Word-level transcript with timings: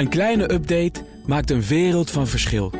Een 0.00 0.08
kleine 0.08 0.52
update 0.52 1.04
maakt 1.26 1.50
een 1.50 1.62
wereld 1.62 2.10
van 2.10 2.26
verschil. 2.26 2.72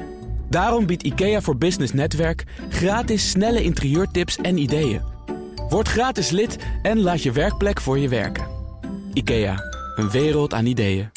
Daarom 0.48 0.86
biedt 0.86 1.02
IKEA 1.02 1.40
voor 1.40 1.56
Business 1.56 1.92
Netwerk 1.92 2.44
gratis 2.68 3.30
snelle 3.30 3.62
interieurtips 3.62 4.36
en 4.36 4.58
ideeën. 4.58 5.02
Word 5.68 5.88
gratis 5.88 6.30
lid 6.30 6.56
en 6.82 7.00
laat 7.00 7.22
je 7.22 7.32
werkplek 7.32 7.80
voor 7.80 7.98
je 7.98 8.08
werken. 8.08 8.46
IKEA, 9.12 9.56
een 9.96 10.10
wereld 10.10 10.54
aan 10.54 10.66
ideeën. 10.66 11.10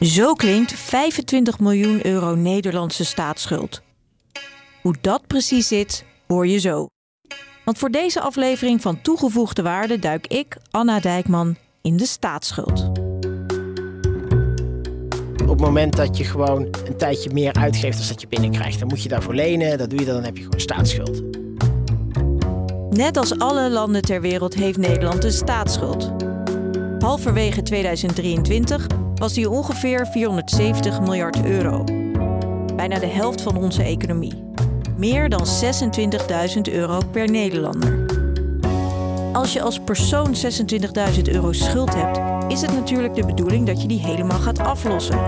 Zo 0.00 0.32
klinkt 0.32 0.72
25 0.72 1.58
miljoen 1.58 2.06
euro 2.06 2.34
Nederlandse 2.34 3.04
staatsschuld. 3.04 3.82
Hoe 4.82 4.94
dat 5.00 5.26
precies 5.26 5.68
zit, 5.68 6.04
hoor 6.26 6.46
je 6.46 6.58
zo. 6.58 6.86
Want 7.68 7.80
voor 7.80 7.90
deze 7.90 8.20
aflevering 8.20 8.82
van 8.82 9.00
Toegevoegde 9.02 9.62
Waarde 9.62 9.98
duik 9.98 10.26
ik, 10.26 10.56
Anna 10.70 11.00
Dijkman, 11.00 11.56
in 11.82 11.96
de 11.96 12.06
staatsschuld. 12.06 12.90
Op 15.42 15.48
het 15.48 15.60
moment 15.60 15.96
dat 15.96 16.16
je 16.16 16.24
gewoon 16.24 16.62
een 16.62 16.96
tijdje 16.96 17.32
meer 17.32 17.52
uitgeeft 17.52 17.98
dan 17.98 18.08
dat 18.08 18.20
je 18.20 18.28
binnenkrijgt, 18.28 18.78
dan 18.78 18.88
moet 18.88 19.02
je 19.02 19.08
daarvoor 19.08 19.34
lenen. 19.34 19.78
Dat 19.78 19.90
doe 19.90 19.98
je 19.98 20.04
dan, 20.04 20.14
dan 20.14 20.24
heb 20.24 20.36
je 20.36 20.42
gewoon 20.42 20.60
staatsschuld. 20.60 21.22
Net 22.90 23.16
als 23.16 23.38
alle 23.38 23.70
landen 23.70 24.02
ter 24.02 24.20
wereld 24.20 24.54
heeft 24.54 24.78
Nederland 24.78 25.24
een 25.24 25.32
staatsschuld. 25.32 26.12
Halverwege 26.98 27.62
2023 27.62 28.86
was 29.14 29.32
die 29.32 29.50
ongeveer 29.50 30.06
470 30.06 31.00
miljard 31.00 31.44
euro. 31.44 31.84
Bijna 32.76 32.98
de 32.98 33.06
helft 33.06 33.40
van 33.40 33.56
onze 33.56 33.82
economie. 33.82 34.46
Meer 34.98 35.28
dan 35.28 35.46
26.000 36.56 36.72
euro 36.72 37.00
per 37.10 37.30
Nederlander. 37.30 37.98
Als 39.32 39.52
je 39.52 39.62
als 39.62 39.80
persoon 39.80 40.34
26.000 41.14 41.22
euro 41.32 41.52
schuld 41.52 41.94
hebt, 41.94 42.20
is 42.52 42.60
het 42.60 42.72
natuurlijk 42.72 43.14
de 43.14 43.26
bedoeling 43.26 43.66
dat 43.66 43.82
je 43.82 43.88
die 43.88 44.00
helemaal 44.00 44.38
gaat 44.38 44.58
aflossen. 44.58 45.18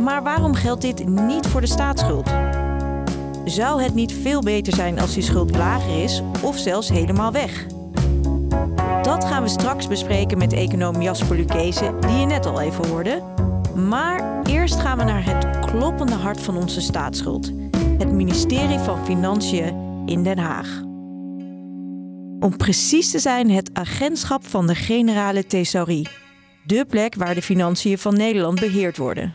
Maar 0.00 0.22
waarom 0.22 0.54
geldt 0.54 0.82
dit 0.82 1.08
niet 1.08 1.46
voor 1.46 1.60
de 1.60 1.66
staatsschuld? 1.66 2.30
Zou 3.44 3.82
het 3.82 3.94
niet 3.94 4.12
veel 4.12 4.40
beter 4.40 4.74
zijn 4.74 5.00
als 5.00 5.14
die 5.14 5.22
schuld 5.22 5.56
lager 5.56 6.02
is 6.02 6.22
of 6.42 6.58
zelfs 6.58 6.88
helemaal 6.88 7.32
weg? 7.32 7.66
Dat 9.02 9.24
gaan 9.24 9.42
we 9.42 9.48
straks 9.48 9.88
bespreken 9.88 10.38
met 10.38 10.52
econoom 10.52 11.02
Jasper 11.02 11.36
Lucchese, 11.36 11.94
die 12.00 12.18
je 12.18 12.26
net 12.26 12.46
al 12.46 12.60
even 12.60 12.88
hoorde. 12.88 13.22
Maar 13.74 14.42
eerst 14.44 14.80
gaan 14.80 14.98
we 14.98 15.04
naar 15.04 15.24
het 15.24 15.66
kloppende 15.66 16.14
hart 16.14 16.40
van 16.40 16.56
onze 16.56 16.80
staatsschuld. 16.80 17.52
Het 17.98 18.12
ministerie 18.12 18.78
van 18.78 19.04
Financiën 19.04 20.02
in 20.06 20.22
Den 20.22 20.38
Haag. 20.38 20.82
Om 22.40 22.56
precies 22.56 23.10
te 23.10 23.18
zijn 23.18 23.50
het 23.50 23.70
agentschap 23.72 24.46
van 24.46 24.66
de 24.66 24.74
Generale 24.74 25.46
Thesaurie. 25.46 26.08
De 26.64 26.84
plek 26.88 27.14
waar 27.14 27.34
de 27.34 27.42
financiën 27.42 27.98
van 27.98 28.16
Nederland 28.16 28.60
beheerd 28.60 28.96
worden. 28.96 29.34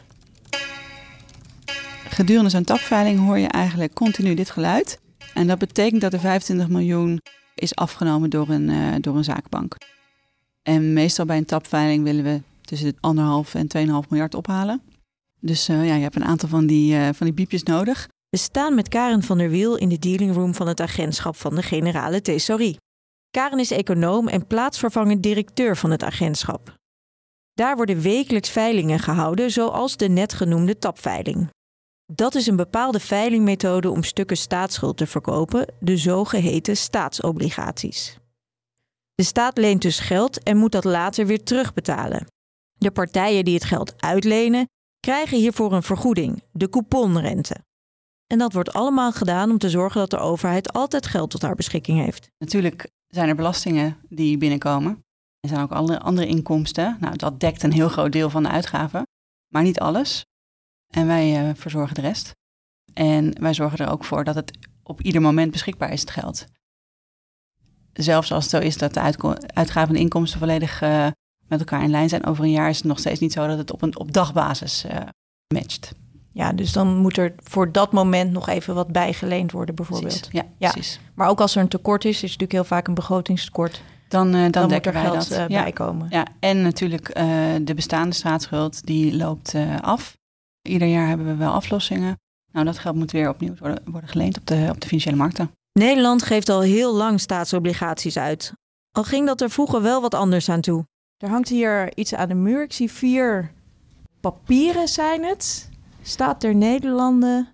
Gedurende 2.09 2.49
zo'n 2.49 2.63
tapveiling 2.63 3.19
hoor 3.19 3.37
je 3.37 3.47
eigenlijk 3.47 3.93
continu 3.93 4.33
dit 4.33 4.49
geluid. 4.49 4.99
En 5.33 5.47
dat 5.47 5.59
betekent 5.59 6.01
dat 6.01 6.13
er 6.13 6.19
25 6.19 6.67
miljoen 6.67 7.19
is 7.55 7.75
afgenomen 7.75 8.29
door 8.29 8.49
een, 8.49 8.69
uh, 8.69 8.95
door 8.99 9.15
een 9.15 9.23
zaakbank. 9.23 9.75
En 10.61 10.93
meestal 10.93 11.25
bij 11.25 11.37
een 11.37 11.45
tapveiling 11.45 12.03
willen 12.03 12.23
we 12.23 12.41
tussen 12.61 12.87
de 12.87 12.97
anderhalf 12.99 13.55
en 13.55 13.67
2,5 13.67 14.09
miljard 14.09 14.35
ophalen. 14.35 14.81
Dus 15.39 15.69
uh, 15.69 15.87
ja, 15.87 15.95
je 15.95 16.01
hebt 16.01 16.15
een 16.15 16.25
aantal 16.25 16.49
van 16.49 16.65
die, 16.65 16.95
uh, 16.95 17.09
van 17.13 17.25
die 17.25 17.35
biepjes 17.35 17.63
nodig. 17.63 18.07
We 18.33 18.39
staan 18.39 18.75
met 18.75 18.87
Karen 18.87 19.23
van 19.23 19.37
der 19.37 19.49
Wiel 19.49 19.75
in 19.75 19.89
de 19.89 19.99
dealing 19.99 20.35
room 20.35 20.55
van 20.55 20.67
het 20.67 20.79
agentschap 20.81 21.35
van 21.35 21.55
de 21.55 21.61
Generale 21.61 22.21
Thesaurie. 22.21 22.77
Karen 23.31 23.59
is 23.59 23.71
econoom 23.71 24.27
en 24.27 24.47
plaatsvervangend 24.47 25.23
directeur 25.23 25.77
van 25.77 25.91
het 25.91 26.03
agentschap. 26.03 26.75
Daar 27.53 27.75
worden 27.75 28.01
wekelijks 28.01 28.49
veilingen 28.49 28.99
gehouden, 28.99 29.51
zoals 29.51 29.97
de 29.97 30.07
net 30.07 30.33
genoemde 30.33 30.77
tapveiling. 30.77 31.49
Dat 32.13 32.35
is 32.35 32.47
een 32.47 32.55
bepaalde 32.55 32.99
veilingmethode 32.99 33.89
om 33.89 34.03
stukken 34.03 34.37
staatsschuld 34.37 34.97
te 34.97 35.07
verkopen, 35.07 35.73
de 35.79 35.97
zogeheten 35.97 36.77
staatsobligaties. 36.77 38.17
De 39.15 39.23
staat 39.23 39.57
leent 39.57 39.81
dus 39.81 39.99
geld 39.99 40.43
en 40.43 40.57
moet 40.57 40.71
dat 40.71 40.83
later 40.83 41.25
weer 41.25 41.43
terugbetalen. 41.43 42.25
De 42.73 42.91
partijen 42.91 43.45
die 43.45 43.53
het 43.53 43.63
geld 43.63 44.01
uitlenen, 44.01 44.67
krijgen 44.99 45.37
hiervoor 45.37 45.73
een 45.73 45.83
vergoeding, 45.83 46.43
de 46.51 46.69
couponrente. 46.69 47.55
En 48.33 48.39
dat 48.39 48.53
wordt 48.53 48.73
allemaal 48.73 49.11
gedaan 49.11 49.51
om 49.51 49.57
te 49.57 49.69
zorgen 49.69 49.99
dat 49.99 50.09
de 50.09 50.17
overheid 50.17 50.73
altijd 50.73 51.05
geld 51.05 51.29
tot 51.29 51.41
haar 51.41 51.55
beschikking 51.55 51.99
heeft. 51.99 52.27
Natuurlijk 52.37 52.89
zijn 53.07 53.29
er 53.29 53.35
belastingen 53.35 53.97
die 54.09 54.37
binnenkomen. 54.37 55.03
Er 55.39 55.49
zijn 55.49 55.61
ook 55.61 55.71
andere, 55.71 55.99
andere 55.99 56.27
inkomsten. 56.27 56.97
Nou, 56.99 57.15
dat 57.15 57.39
dekt 57.39 57.63
een 57.63 57.71
heel 57.71 57.89
groot 57.89 58.11
deel 58.11 58.29
van 58.29 58.43
de 58.43 58.49
uitgaven, 58.49 59.03
maar 59.47 59.63
niet 59.63 59.79
alles. 59.79 60.25
En 60.93 61.07
wij 61.07 61.47
uh, 61.47 61.55
verzorgen 61.55 61.95
de 61.95 62.01
rest. 62.01 62.31
En 62.93 63.41
wij 63.41 63.53
zorgen 63.53 63.77
er 63.77 63.91
ook 63.91 64.03
voor 64.03 64.23
dat 64.23 64.35
het 64.35 64.57
op 64.83 65.01
ieder 65.01 65.21
moment 65.21 65.51
beschikbaar 65.51 65.91
is, 65.91 66.01
het 66.01 66.11
geld. 66.11 66.45
Zelfs 67.93 68.31
als 68.31 68.43
het 68.43 68.53
zo 68.53 68.59
is 68.59 68.77
dat 68.77 68.93
de 68.93 69.01
uitgaven 69.53 69.95
en 69.95 70.01
inkomsten 70.01 70.39
volledig 70.39 70.81
uh, 70.81 71.07
met 71.47 71.59
elkaar 71.59 71.83
in 71.83 71.89
lijn 71.89 72.09
zijn 72.09 72.25
over 72.25 72.43
een 72.43 72.51
jaar, 72.51 72.69
is 72.69 72.77
het 72.77 72.85
nog 72.85 72.99
steeds 72.99 73.19
niet 73.19 73.33
zo 73.33 73.47
dat 73.47 73.57
het 73.57 73.71
op, 73.71 73.81
een, 73.81 73.97
op 73.97 74.13
dagbasis 74.13 74.85
uh, 74.85 74.97
matcht. 75.53 76.01
Ja, 76.33 76.53
dus 76.53 76.71
dan 76.71 76.97
moet 76.97 77.17
er 77.17 77.33
voor 77.43 77.71
dat 77.71 77.91
moment 77.91 78.31
nog 78.31 78.49
even 78.49 78.75
wat 78.75 78.87
bijgeleend 78.87 79.51
worden, 79.51 79.75
bijvoorbeeld. 79.75 80.13
Precies. 80.13 80.31
Ja, 80.31 80.43
ja, 80.57 80.71
precies. 80.71 80.99
Maar 81.13 81.29
ook 81.29 81.41
als 81.41 81.55
er 81.55 81.61
een 81.61 81.67
tekort 81.67 82.05
is, 82.05 82.15
is 82.15 82.21
natuurlijk 82.21 82.51
heel 82.51 82.63
vaak 82.63 82.87
een 82.87 82.93
begrotingstekort. 82.93 83.81
Dan, 84.07 84.27
uh, 84.27 84.41
dan, 84.41 84.51
dan 84.51 84.69
moet 84.69 84.85
er 84.85 84.93
geld 84.93 85.29
dat. 85.29 85.49
ja. 85.49 85.61
bij 85.63 85.71
komen. 85.71 86.07
Ja, 86.09 86.27
en 86.39 86.61
natuurlijk 86.61 87.17
uh, 87.17 87.23
de 87.61 87.73
bestaande 87.73 88.15
staatsschuld, 88.15 88.85
die 88.85 89.15
loopt 89.15 89.53
uh, 89.53 89.79
af. 89.79 90.17
Ieder 90.61 90.87
jaar 90.87 91.07
hebben 91.07 91.25
we 91.25 91.35
wel 91.35 91.51
aflossingen. 91.51 92.17
Nou, 92.51 92.65
dat 92.65 92.79
geld 92.79 92.95
moet 92.95 93.11
weer 93.11 93.29
opnieuw 93.29 93.55
worden, 93.59 93.81
worden 93.85 94.09
geleend 94.09 94.37
op 94.37 94.47
de, 94.47 94.67
op 94.69 94.81
de 94.81 94.87
financiële 94.87 95.15
markten. 95.15 95.51
Nederland 95.79 96.23
geeft 96.23 96.49
al 96.49 96.61
heel 96.61 96.93
lang 96.93 97.19
staatsobligaties 97.19 98.17
uit. 98.17 98.53
Al 98.91 99.03
ging 99.03 99.27
dat 99.27 99.41
er 99.41 99.49
vroeger 99.49 99.81
wel 99.81 100.01
wat 100.01 100.13
anders 100.13 100.49
aan 100.49 100.61
toe. 100.61 100.85
Er 101.17 101.29
hangt 101.29 101.49
hier 101.49 101.97
iets 101.97 102.13
aan 102.13 102.27
de 102.27 102.33
muur. 102.33 102.63
Ik 102.63 102.73
zie 102.73 102.91
vier 102.91 103.51
papieren 104.21 104.87
zijn 104.87 105.23
het. 105.23 105.69
Staat 106.05 106.43
er 106.43 106.55
Nederlanden. 106.55 107.47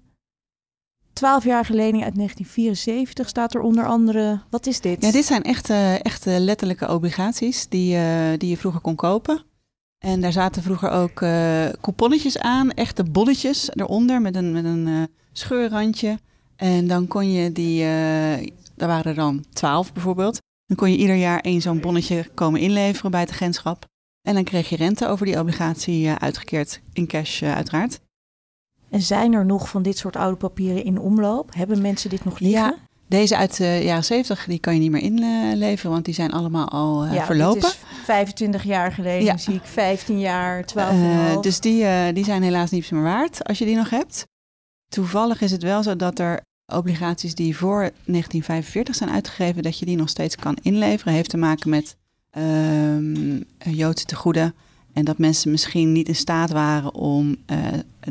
12 1.14 1.44
jaar 1.44 1.68
lening 1.70 2.04
uit 2.04 2.16
1974 2.16 3.30
staat 3.30 3.54
er 3.54 3.62
onder 3.62 3.86
andere. 3.86 4.42
Wat 4.50 4.66
is 4.66 4.82
dit? 4.82 5.04
Ja, 5.04 5.12
dit 5.12 5.26
zijn 5.26 5.44
echte, 5.44 6.00
echte 6.02 6.40
letterlijke 6.40 6.90
obligaties 6.90 7.68
die, 7.68 7.96
uh, 7.96 8.30
die 8.38 8.50
je 8.50 8.58
vroeger 8.58 8.82
kon 8.82 8.96
kopen. 8.96 9.44
En 9.98 10.22
daar 10.22 10.32
zaten 10.32 10.64
vroeger 10.64 10.90
ook 10.90 11.22
uh, 11.22 11.66
couponnetjes 11.82 12.38
aan, 12.38 12.72
echte 12.72 13.04
bonnetjes 13.04 13.70
eronder 13.74 14.22
met 14.22 14.36
een, 14.36 14.52
met 14.52 14.66
een 14.66 14.88
uh, 14.88 15.04
scheurrandje. 15.31 16.20
En 16.56 16.88
dan 16.88 17.08
kon 17.08 17.31
je 17.31 17.52
die, 17.52 17.84
daar 18.76 18.88
waren 18.88 19.06
er 19.06 19.16
dan 19.16 19.46
12 19.54 19.94
bijvoorbeeld. 19.94 20.38
Dan 20.66 20.78
kon 20.78 20.92
je 20.92 20.98
ieder 20.98 21.16
jaar 21.16 21.40
één 21.40 21.62
zo'n 21.62 21.80
bonnetje 21.80 22.30
komen 22.34 22.60
inleveren 22.60 23.12
bij 23.12 23.20
het 23.20 23.31
agentschap. 23.31 23.86
En 24.22 24.34
dan 24.34 24.44
kreeg 24.44 24.70
je 24.70 24.76
rente 24.76 25.08
over 25.08 25.26
die 25.26 25.40
obligatie 25.40 26.10
uitgekeerd 26.10 26.81
in 26.94 27.08
cash 27.08 27.44
uiteraard. 27.44 28.00
En 28.90 29.02
zijn 29.02 29.34
er 29.34 29.46
nog 29.46 29.70
van 29.70 29.82
dit 29.82 29.98
soort 29.98 30.16
oude 30.16 30.38
papieren 30.38 30.84
in 30.84 31.00
omloop? 31.00 31.54
Hebben 31.56 31.82
mensen 31.82 32.10
dit 32.10 32.26
nog 32.26 32.40
liggen? 32.40 32.62
Ja, 32.62 32.76
deze 33.08 33.38
uit 33.38 33.58
de 33.58 33.80
jaren 33.84 34.04
70 34.04 34.46
die 34.46 34.60
kan 34.60 34.74
je 34.74 34.80
niet 34.80 34.92
meer 34.92 35.02
inleveren, 35.02 35.92
want 35.92 36.06
die 36.06 36.14
zijn 36.14 36.32
allemaal 36.32 36.70
al 36.70 37.06
uh, 37.06 37.14
ja, 37.14 37.26
verlopen. 37.26 37.62
Dit 37.62 37.70
is 37.70 38.04
25 38.04 38.64
jaar 38.64 38.92
geleden 38.92 39.24
ja. 39.24 39.38
zie 39.38 39.54
ik 39.54 39.64
15 39.64 40.20
jaar, 40.20 40.66
12 40.66 40.94
uh, 40.94 41.42
Dus 41.42 41.60
die, 41.60 41.84
uh, 41.84 42.06
die 42.14 42.24
zijn 42.24 42.44
helaas 42.44 42.72
niets 42.72 42.90
meer 42.90 43.02
waard 43.02 43.44
als 43.44 43.58
je 43.58 43.66
die 43.66 43.76
nog 43.76 43.90
hebt. 43.90 44.28
Toevallig 44.90 45.42
is 45.42 45.52
het 45.52 45.64
wel 45.64 45.84
zo 45.84 45.96
dat 45.96 46.20
er 46.20 46.42
obligaties 46.66 47.36
die 47.36 47.58
voor 47.58 47.80
1945 47.80 48.96
zijn 48.96 49.10
uitgegeven, 49.10 49.64
dat 49.64 49.80
je 49.80 49.86
die 49.86 49.98
nog 49.98 50.10
steeds 50.10 50.36
kan 50.36 50.58
inleveren. 50.62 51.14
Heeft 51.14 51.30
te 51.30 51.38
maken 51.38 51.70
met 51.70 51.96
um, 52.38 53.44
Joodse 53.58 54.06
tegoeden. 54.06 54.56
En 55.00 55.06
dat 55.06 55.18
mensen 55.18 55.51
misschien 55.51 55.92
niet 55.92 56.07
in 56.07 56.16
staat 56.16 56.51
waren 56.51 56.94
om 56.94 57.38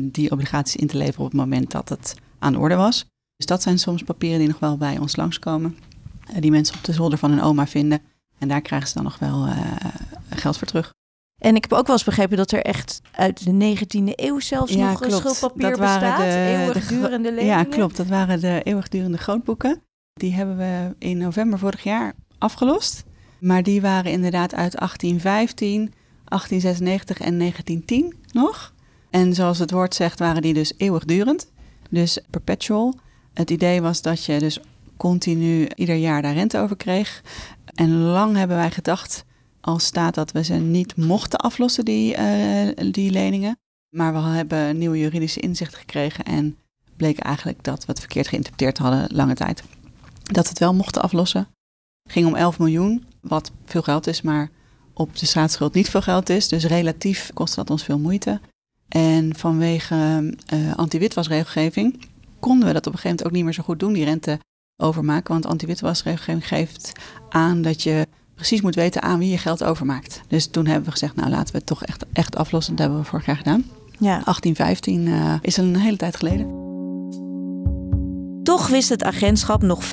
die 0.01 0.31
obligaties 0.31 0.75
in 0.75 0.87
te 0.87 0.97
leveren 0.97 1.19
op 1.19 1.31
het 1.31 1.39
moment 1.39 1.71
dat 1.71 1.89
het 1.89 2.15
aan 2.39 2.53
de 2.53 2.59
orde 2.59 2.75
was. 2.75 3.05
Dus 3.35 3.45
dat 3.45 3.61
zijn 3.61 3.79
soms 3.79 4.03
papieren 4.03 4.39
die 4.39 4.47
nog 4.47 4.59
wel 4.59 4.77
bij 4.77 4.97
ons 4.97 5.15
langskomen. 5.15 5.77
Uh, 6.31 6.41
die 6.41 6.51
mensen 6.51 6.75
op 6.75 6.83
de 6.83 6.93
zolder 6.93 7.17
van 7.17 7.29
hun 7.29 7.41
oma 7.41 7.67
vinden. 7.67 8.01
En 8.37 8.47
daar 8.47 8.61
krijgen 8.61 8.87
ze 8.87 8.93
dan 8.93 9.03
nog 9.03 9.19
wel 9.19 9.47
uh, 9.47 9.57
geld 10.29 10.57
voor 10.57 10.67
terug. 10.67 10.93
En 11.41 11.55
ik 11.55 11.61
heb 11.61 11.73
ook 11.73 11.85
wel 11.85 11.95
eens 11.95 12.05
begrepen 12.05 12.37
dat 12.37 12.51
er 12.51 12.61
echt 12.61 13.01
uit 13.11 13.43
de 13.43 13.75
19e 13.77 14.13
eeuw 14.15 14.39
zelfs 14.39 14.73
ja, 14.73 14.89
nog 14.89 14.99
klopt. 14.99 15.15
schuldpapier 15.15 15.69
dat 15.69 15.79
bestaat. 15.79 16.17
De, 16.17 16.57
eeuwigdurende 16.63 17.29
leningen. 17.31 17.57
Ja, 17.57 17.63
klopt. 17.63 17.97
Dat 17.97 18.07
waren 18.07 18.39
de 18.39 18.61
eeuwigdurende 18.63 19.17
grootboeken. 19.17 19.81
Die 20.13 20.33
hebben 20.33 20.57
we 20.57 20.95
in 20.97 21.17
november 21.17 21.59
vorig 21.59 21.83
jaar 21.83 22.13
afgelost. 22.37 23.03
Maar 23.39 23.63
die 23.63 23.81
waren 23.81 24.11
inderdaad 24.11 24.53
uit 24.55 24.75
1815, 24.77 25.93
1896 26.29 27.19
en 27.19 27.37
1910 27.37 28.15
nog. 28.31 28.73
En 29.09 29.33
zoals 29.33 29.59
het 29.59 29.71
woord 29.71 29.95
zegt, 29.95 30.19
waren 30.19 30.41
die 30.41 30.53
dus 30.53 30.73
eeuwigdurend. 30.77 31.51
Dus 31.89 32.19
perpetual. 32.29 32.95
Het 33.33 33.49
idee 33.49 33.81
was 33.81 34.01
dat 34.01 34.25
je 34.25 34.39
dus 34.39 34.59
continu 34.97 35.67
ieder 35.75 35.95
jaar 35.95 36.21
daar 36.21 36.33
rente 36.33 36.59
over 36.59 36.75
kreeg. 36.75 37.21
En 37.75 38.01
lang 38.01 38.35
hebben 38.35 38.57
wij 38.57 38.71
gedacht 38.71 39.25
als 39.61 39.85
staat 39.85 40.15
dat 40.15 40.31
we 40.31 40.43
ze 40.43 40.53
niet 40.53 40.95
mochten 40.95 41.39
aflossen, 41.39 41.85
die, 41.85 42.17
uh, 42.17 42.91
die 42.91 43.11
leningen. 43.11 43.57
Maar 43.89 44.13
we 44.13 44.19
hebben 44.19 44.77
nieuwe 44.77 44.99
juridische 44.99 45.39
inzicht 45.39 45.75
gekregen 45.75 46.23
en 46.23 46.57
bleek 46.97 47.19
eigenlijk 47.19 47.63
dat 47.63 47.79
we 47.85 47.91
het 47.91 47.99
verkeerd 47.99 48.27
geïnterpreteerd 48.27 48.77
hadden 48.77 49.15
lange 49.15 49.33
tijd. 49.33 49.63
Dat 50.23 50.43
we 50.43 50.49
het 50.49 50.59
wel 50.59 50.73
mochten 50.73 51.01
aflossen. 51.01 51.47
Het 52.03 52.11
ging 52.11 52.27
om 52.27 52.35
11 52.35 52.59
miljoen, 52.59 53.05
wat 53.21 53.51
veel 53.65 53.81
geld 53.81 54.07
is, 54.07 54.21
maar 54.21 54.49
op 54.99 55.17
de 55.17 55.25
staatsschuld 55.25 55.73
niet 55.73 55.89
veel 55.89 56.01
geld 56.01 56.29
is. 56.29 56.47
Dus 56.47 56.65
relatief 56.65 57.31
kostte 57.33 57.55
dat 57.55 57.69
ons 57.69 57.83
veel 57.83 57.99
moeite. 57.99 58.39
En 58.87 59.35
vanwege 59.35 59.95
uh, 60.53 60.75
anti-witwasregelgeving 60.75 62.05
konden 62.39 62.67
we 62.67 62.73
dat 62.73 62.87
op 62.87 62.93
een 62.93 62.99
gegeven 62.99 63.09
moment 63.09 63.25
ook 63.25 63.31
niet 63.31 63.43
meer 63.43 63.53
zo 63.53 63.63
goed 63.63 63.79
doen, 63.79 63.93
die 63.93 64.05
rente 64.05 64.39
overmaken. 64.77 65.33
Want 65.33 65.45
anti-witwasregelgeving 65.45 66.47
geeft 66.47 66.91
aan 67.29 67.61
dat 67.61 67.83
je 67.83 68.07
precies 68.35 68.61
moet 68.61 68.75
weten 68.75 69.01
aan 69.01 69.19
wie 69.19 69.29
je 69.29 69.37
geld 69.37 69.63
overmaakt. 69.63 70.21
Dus 70.27 70.47
toen 70.47 70.65
hebben 70.65 70.85
we 70.85 70.91
gezegd, 70.91 71.15
nou 71.15 71.29
laten 71.29 71.51
we 71.51 71.57
het 71.57 71.67
toch 71.67 71.83
echt, 71.83 72.05
echt 72.13 72.35
aflossen. 72.35 72.75
Dat 72.75 72.85
hebben 72.85 73.03
we 73.03 73.09
vorig 73.09 73.25
jaar 73.25 73.37
gedaan. 73.37 73.63
Ja. 73.99 74.21
1815 74.23 75.05
uh, 75.05 75.33
eh, 75.33 75.39
is 75.41 75.57
een 75.57 75.75
hele 75.75 75.97
tijd 75.97 76.15
geleden. 76.15 76.67
Toch 78.43 78.67
wist 78.67 78.89
het 78.89 79.03
agentschap 79.03 79.61
nog 79.61 79.83
95% 79.83 79.87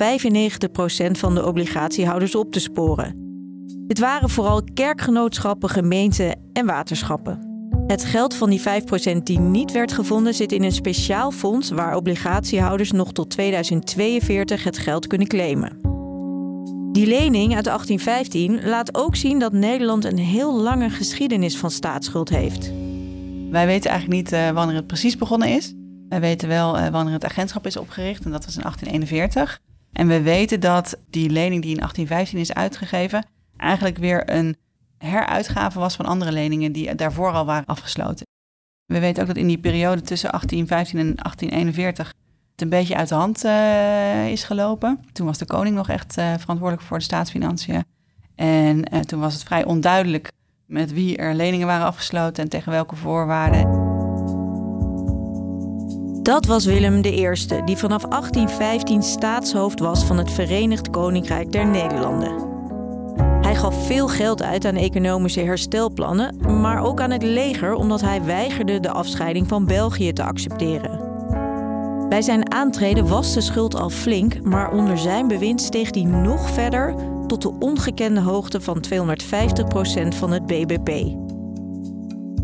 van 1.11 1.35
de 1.35 1.45
obligatiehouders 1.45 2.35
op 2.35 2.51
te 2.51 2.59
sporen. 2.59 3.26
Dit 3.87 3.99
waren 3.99 4.29
vooral 4.29 4.63
kerkgenootschappen, 4.73 5.69
gemeenten 5.69 6.39
en 6.53 6.65
waterschappen. 6.65 7.55
Het 7.87 8.05
geld 8.05 8.35
van 8.35 8.49
die 8.49 8.61
5% 8.61 8.63
die 9.23 9.39
niet 9.39 9.71
werd 9.71 9.91
gevonden 9.91 10.33
zit 10.33 10.51
in 10.51 10.63
een 10.63 10.71
speciaal 10.71 11.31
fonds 11.31 11.69
waar 11.69 11.95
obligatiehouders 11.95 12.91
nog 12.91 13.11
tot 13.13 13.29
2042 13.29 14.63
het 14.63 14.77
geld 14.77 15.07
kunnen 15.07 15.27
claimen. 15.27 15.79
Die 16.91 17.07
lening 17.07 17.55
uit 17.55 17.63
1815 17.63 18.69
laat 18.69 18.95
ook 18.97 19.15
zien 19.15 19.39
dat 19.39 19.53
Nederland 19.53 20.05
een 20.05 20.17
heel 20.17 20.61
lange 20.61 20.89
geschiedenis 20.89 21.57
van 21.57 21.71
staatsschuld 21.71 22.29
heeft. 22.29 22.71
Wij 23.51 23.65
weten 23.65 23.91
eigenlijk 23.91 24.21
niet 24.21 24.33
uh, 24.33 24.49
wanneer 24.49 24.75
het 24.75 24.87
precies 24.87 25.17
begonnen 25.17 25.49
is. 25.49 25.73
Wij 26.09 26.19
weten 26.19 26.47
wel 26.47 26.77
uh, 26.77 26.87
wanneer 26.87 27.13
het 27.13 27.25
agentschap 27.25 27.65
is 27.65 27.77
opgericht 27.77 28.25
en 28.25 28.31
dat 28.31 28.45
was 28.45 28.55
in 28.55 28.61
1841. 28.61 29.59
En 29.91 30.07
we 30.07 30.21
weten 30.21 30.59
dat 30.59 30.99
die 31.09 31.29
lening 31.29 31.61
die 31.61 31.71
in 31.71 31.77
1815 31.77 32.39
is 32.39 32.53
uitgegeven 32.53 33.35
eigenlijk 33.57 33.97
weer 33.97 34.29
een 34.29 34.57
heruitgave 34.97 35.79
was 35.79 35.95
van 35.95 36.05
andere 36.05 36.31
leningen 36.31 36.71
die 36.71 36.95
daarvoor 36.95 37.31
al 37.31 37.45
waren 37.45 37.65
afgesloten. 37.65 38.25
We 38.85 38.99
weten 38.99 39.21
ook 39.21 39.27
dat 39.27 39.37
in 39.37 39.47
die 39.47 39.57
periode 39.57 40.01
tussen 40.01 40.29
1815 40.29 40.99
en 40.99 41.15
1841 41.15 42.07
het 42.51 42.61
een 42.61 42.69
beetje 42.69 42.95
uit 42.95 43.09
de 43.09 43.15
hand 43.15 43.45
uh, 43.45 44.27
is 44.27 44.43
gelopen. 44.43 44.99
Toen 45.11 45.25
was 45.25 45.37
de 45.37 45.45
koning 45.45 45.75
nog 45.75 45.89
echt 45.89 46.17
uh, 46.17 46.33
verantwoordelijk 46.37 46.87
voor 46.87 46.97
de 46.97 47.03
staatsfinanciën. 47.03 47.83
En 48.35 48.93
uh, 48.93 48.99
toen 48.99 49.19
was 49.19 49.33
het 49.33 49.43
vrij 49.43 49.65
onduidelijk 49.65 50.31
met 50.65 50.93
wie 50.93 51.17
er 51.17 51.35
leningen 51.35 51.67
waren 51.67 51.85
afgesloten 51.85 52.43
en 52.43 52.49
tegen 52.49 52.71
welke 52.71 52.95
voorwaarden. 52.95 53.85
Dat 56.23 56.45
was 56.45 56.65
Willem 56.65 56.95
I, 57.05 57.29
die 57.65 57.77
vanaf 57.77 58.01
1815 58.01 59.03
staatshoofd 59.03 59.79
was 59.79 60.05
van 60.05 60.17
het 60.17 60.31
Verenigd 60.31 60.89
Koninkrijk 60.89 61.51
der 61.51 61.67
Nederlanden. 61.67 62.56
Hij 63.47 63.55
gaf 63.55 63.85
veel 63.85 64.07
geld 64.07 64.43
uit 64.43 64.65
aan 64.65 64.75
economische 64.75 65.39
herstelplannen, 65.39 66.59
maar 66.61 66.83
ook 66.83 67.01
aan 67.01 67.11
het 67.11 67.23
leger 67.23 67.73
omdat 67.73 68.01
hij 68.01 68.23
weigerde 68.23 68.79
de 68.79 68.91
afscheiding 68.91 69.47
van 69.47 69.65
België 69.65 70.13
te 70.13 70.23
accepteren. 70.23 70.99
Bij 72.09 72.21
zijn 72.21 72.51
aantreden 72.51 73.07
was 73.07 73.33
de 73.33 73.41
schuld 73.41 73.75
al 73.75 73.89
flink, 73.89 74.41
maar 74.43 74.71
onder 74.71 74.97
zijn 74.97 75.27
bewind 75.27 75.61
steeg 75.61 75.91
die 75.91 76.05
nog 76.05 76.49
verder 76.49 76.95
tot 77.27 77.41
de 77.41 77.53
ongekende 77.59 78.21
hoogte 78.21 78.61
van 78.61 78.83
250% 78.93 80.07
van 80.07 80.31
het 80.31 80.45
BBP. 80.45 80.89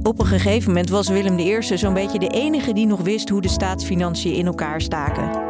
Op 0.03 0.19
een 0.19 0.25
gegeven 0.25 0.67
moment 0.67 0.89
was 0.89 1.07
Willem 1.07 1.39
I 1.39 1.61
zo'n 1.61 1.93
beetje 1.93 2.19
de 2.19 2.29
enige 2.29 2.73
die 2.73 2.85
nog 2.85 3.01
wist 3.01 3.29
hoe 3.29 3.41
de 3.41 3.49
staatsfinanciën 3.49 4.33
in 4.33 4.45
elkaar 4.45 4.81
staken. 4.81 5.42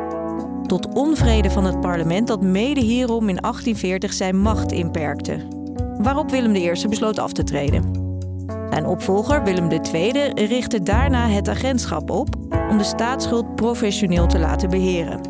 Tot 0.68 0.94
onvrede 0.94 1.50
van 1.50 1.66
het 1.66 1.82
parlement 1.82 2.28
dat 2.28 2.42
mede 2.42 2.82
hierom 2.82 3.30
in 3.30 3.38
1840 3.42 4.14
zijn 4.14 4.40
macht 4.40 4.72
inperkte. 4.72 5.48
Waarop 5.98 6.30
Willem 6.30 6.56
I 6.56 6.88
besloot 6.88 7.20
af 7.20 7.32
te 7.32 7.44
treden. 7.44 8.12
Zijn 8.70 8.86
opvolger 8.86 9.44
Willem 9.44 9.72
II 9.72 10.12
richtte 10.34 10.84
daarna 10.84 11.28
het 11.28 11.50
agentschap 11.50 12.10
op 12.10 12.36
om 12.70 12.78
de 12.78 12.84
staatsschuld 12.84 13.56
professioneel 13.56 14.28
te 14.28 14.40
laten 14.40 14.70
beheren. 14.70 15.22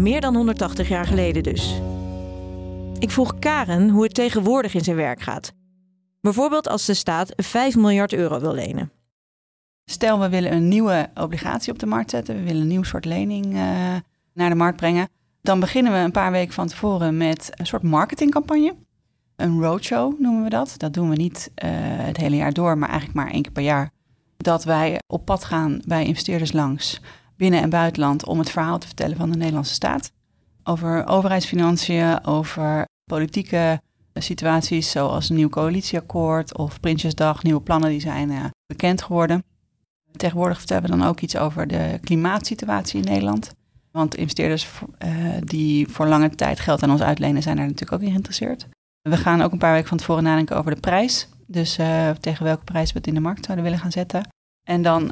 Meer 0.00 0.20
dan 0.20 0.34
180 0.34 0.88
jaar 0.88 1.06
geleden 1.06 1.42
dus. 1.42 1.80
Ik 2.98 3.10
vroeg 3.10 3.38
Karen 3.38 3.88
hoe 3.88 4.02
het 4.02 4.14
tegenwoordig 4.14 4.74
in 4.74 4.84
zijn 4.84 4.96
werk 4.96 5.20
gaat. 5.20 5.52
Bijvoorbeeld 6.20 6.68
als 6.68 6.86
de 6.86 6.94
staat 6.94 7.32
5 7.36 7.76
miljard 7.76 8.12
euro 8.12 8.40
wil 8.40 8.54
lenen. 8.54 8.92
Stel, 9.84 10.20
we 10.20 10.28
willen 10.28 10.52
een 10.52 10.68
nieuwe 10.68 11.10
obligatie 11.14 11.72
op 11.72 11.78
de 11.78 11.86
markt 11.86 12.10
zetten. 12.10 12.34
We 12.34 12.42
willen 12.42 12.62
een 12.62 12.68
nieuw 12.68 12.82
soort 12.82 13.04
lening 13.04 13.54
uh, 13.54 13.94
naar 14.34 14.48
de 14.48 14.54
markt 14.54 14.76
brengen. 14.76 15.08
Dan 15.42 15.60
beginnen 15.60 15.92
we 15.92 15.98
een 15.98 16.12
paar 16.12 16.30
weken 16.30 16.54
van 16.54 16.66
tevoren 16.66 17.16
met 17.16 17.50
een 17.54 17.66
soort 17.66 17.82
marketingcampagne. 17.82 18.76
Een 19.36 19.60
roadshow 19.60 20.20
noemen 20.20 20.42
we 20.42 20.48
dat. 20.48 20.74
Dat 20.76 20.94
doen 20.94 21.08
we 21.08 21.16
niet 21.16 21.50
uh, 21.64 21.70
het 21.72 22.16
hele 22.16 22.36
jaar 22.36 22.52
door, 22.52 22.78
maar 22.78 22.88
eigenlijk 22.88 23.18
maar 23.18 23.30
één 23.30 23.42
keer 23.42 23.52
per 23.52 23.62
jaar. 23.62 23.90
Dat 24.36 24.64
wij 24.64 24.98
op 25.06 25.24
pad 25.24 25.44
gaan 25.44 25.82
bij 25.86 26.04
investeerders 26.04 26.52
langs, 26.52 27.00
binnen- 27.36 27.62
en 27.62 27.70
buitenland, 27.70 28.26
om 28.26 28.38
het 28.38 28.50
verhaal 28.50 28.78
te 28.78 28.86
vertellen 28.86 29.16
van 29.16 29.30
de 29.30 29.36
Nederlandse 29.36 29.74
staat. 29.74 30.12
Over 30.64 31.06
overheidsfinanciën, 31.06 32.24
over 32.24 32.84
politieke 33.04 33.80
situaties 34.14 34.90
zoals 34.90 35.28
een 35.28 35.36
nieuw 35.36 35.48
coalitieakkoord 35.48 36.56
of 36.56 36.80
Prinsjesdag, 36.80 37.42
nieuwe 37.42 37.60
plannen 37.60 37.90
die 37.90 38.00
zijn 38.00 38.30
uh, 38.30 38.44
bekend 38.66 39.02
geworden. 39.02 39.44
Tegenwoordig 40.16 40.58
vertellen 40.58 40.82
we 40.82 40.88
dan 40.88 41.02
ook 41.02 41.20
iets 41.20 41.36
over 41.36 41.66
de 41.66 41.98
klimaatsituatie 42.00 43.02
in 43.02 43.10
Nederland. 43.10 43.54
Want 43.92 44.14
investeerders 44.14 44.68
uh, 45.04 45.34
die 45.40 45.88
voor 45.88 46.06
lange 46.06 46.30
tijd 46.30 46.60
geld 46.60 46.82
aan 46.82 46.90
ons 46.90 47.00
uitlenen, 47.00 47.42
zijn 47.42 47.56
daar 47.56 47.66
natuurlijk 47.66 47.92
ook 47.92 48.00
in 48.00 48.10
geïnteresseerd. 48.10 48.66
We 49.02 49.16
gaan 49.16 49.42
ook 49.42 49.52
een 49.52 49.58
paar 49.58 49.72
weken 49.72 49.88
van 49.88 49.98
tevoren 49.98 50.22
nadenken 50.22 50.56
over 50.56 50.74
de 50.74 50.80
prijs. 50.80 51.28
Dus 51.46 51.78
uh, 51.78 52.10
tegen 52.10 52.44
welke 52.44 52.64
prijs 52.64 52.92
we 52.92 52.98
het 52.98 53.06
in 53.06 53.14
de 53.14 53.20
markt 53.20 53.44
zouden 53.44 53.64
willen 53.64 53.80
gaan 53.80 53.90
zetten. 53.90 54.28
En 54.66 54.82
dan 54.82 55.10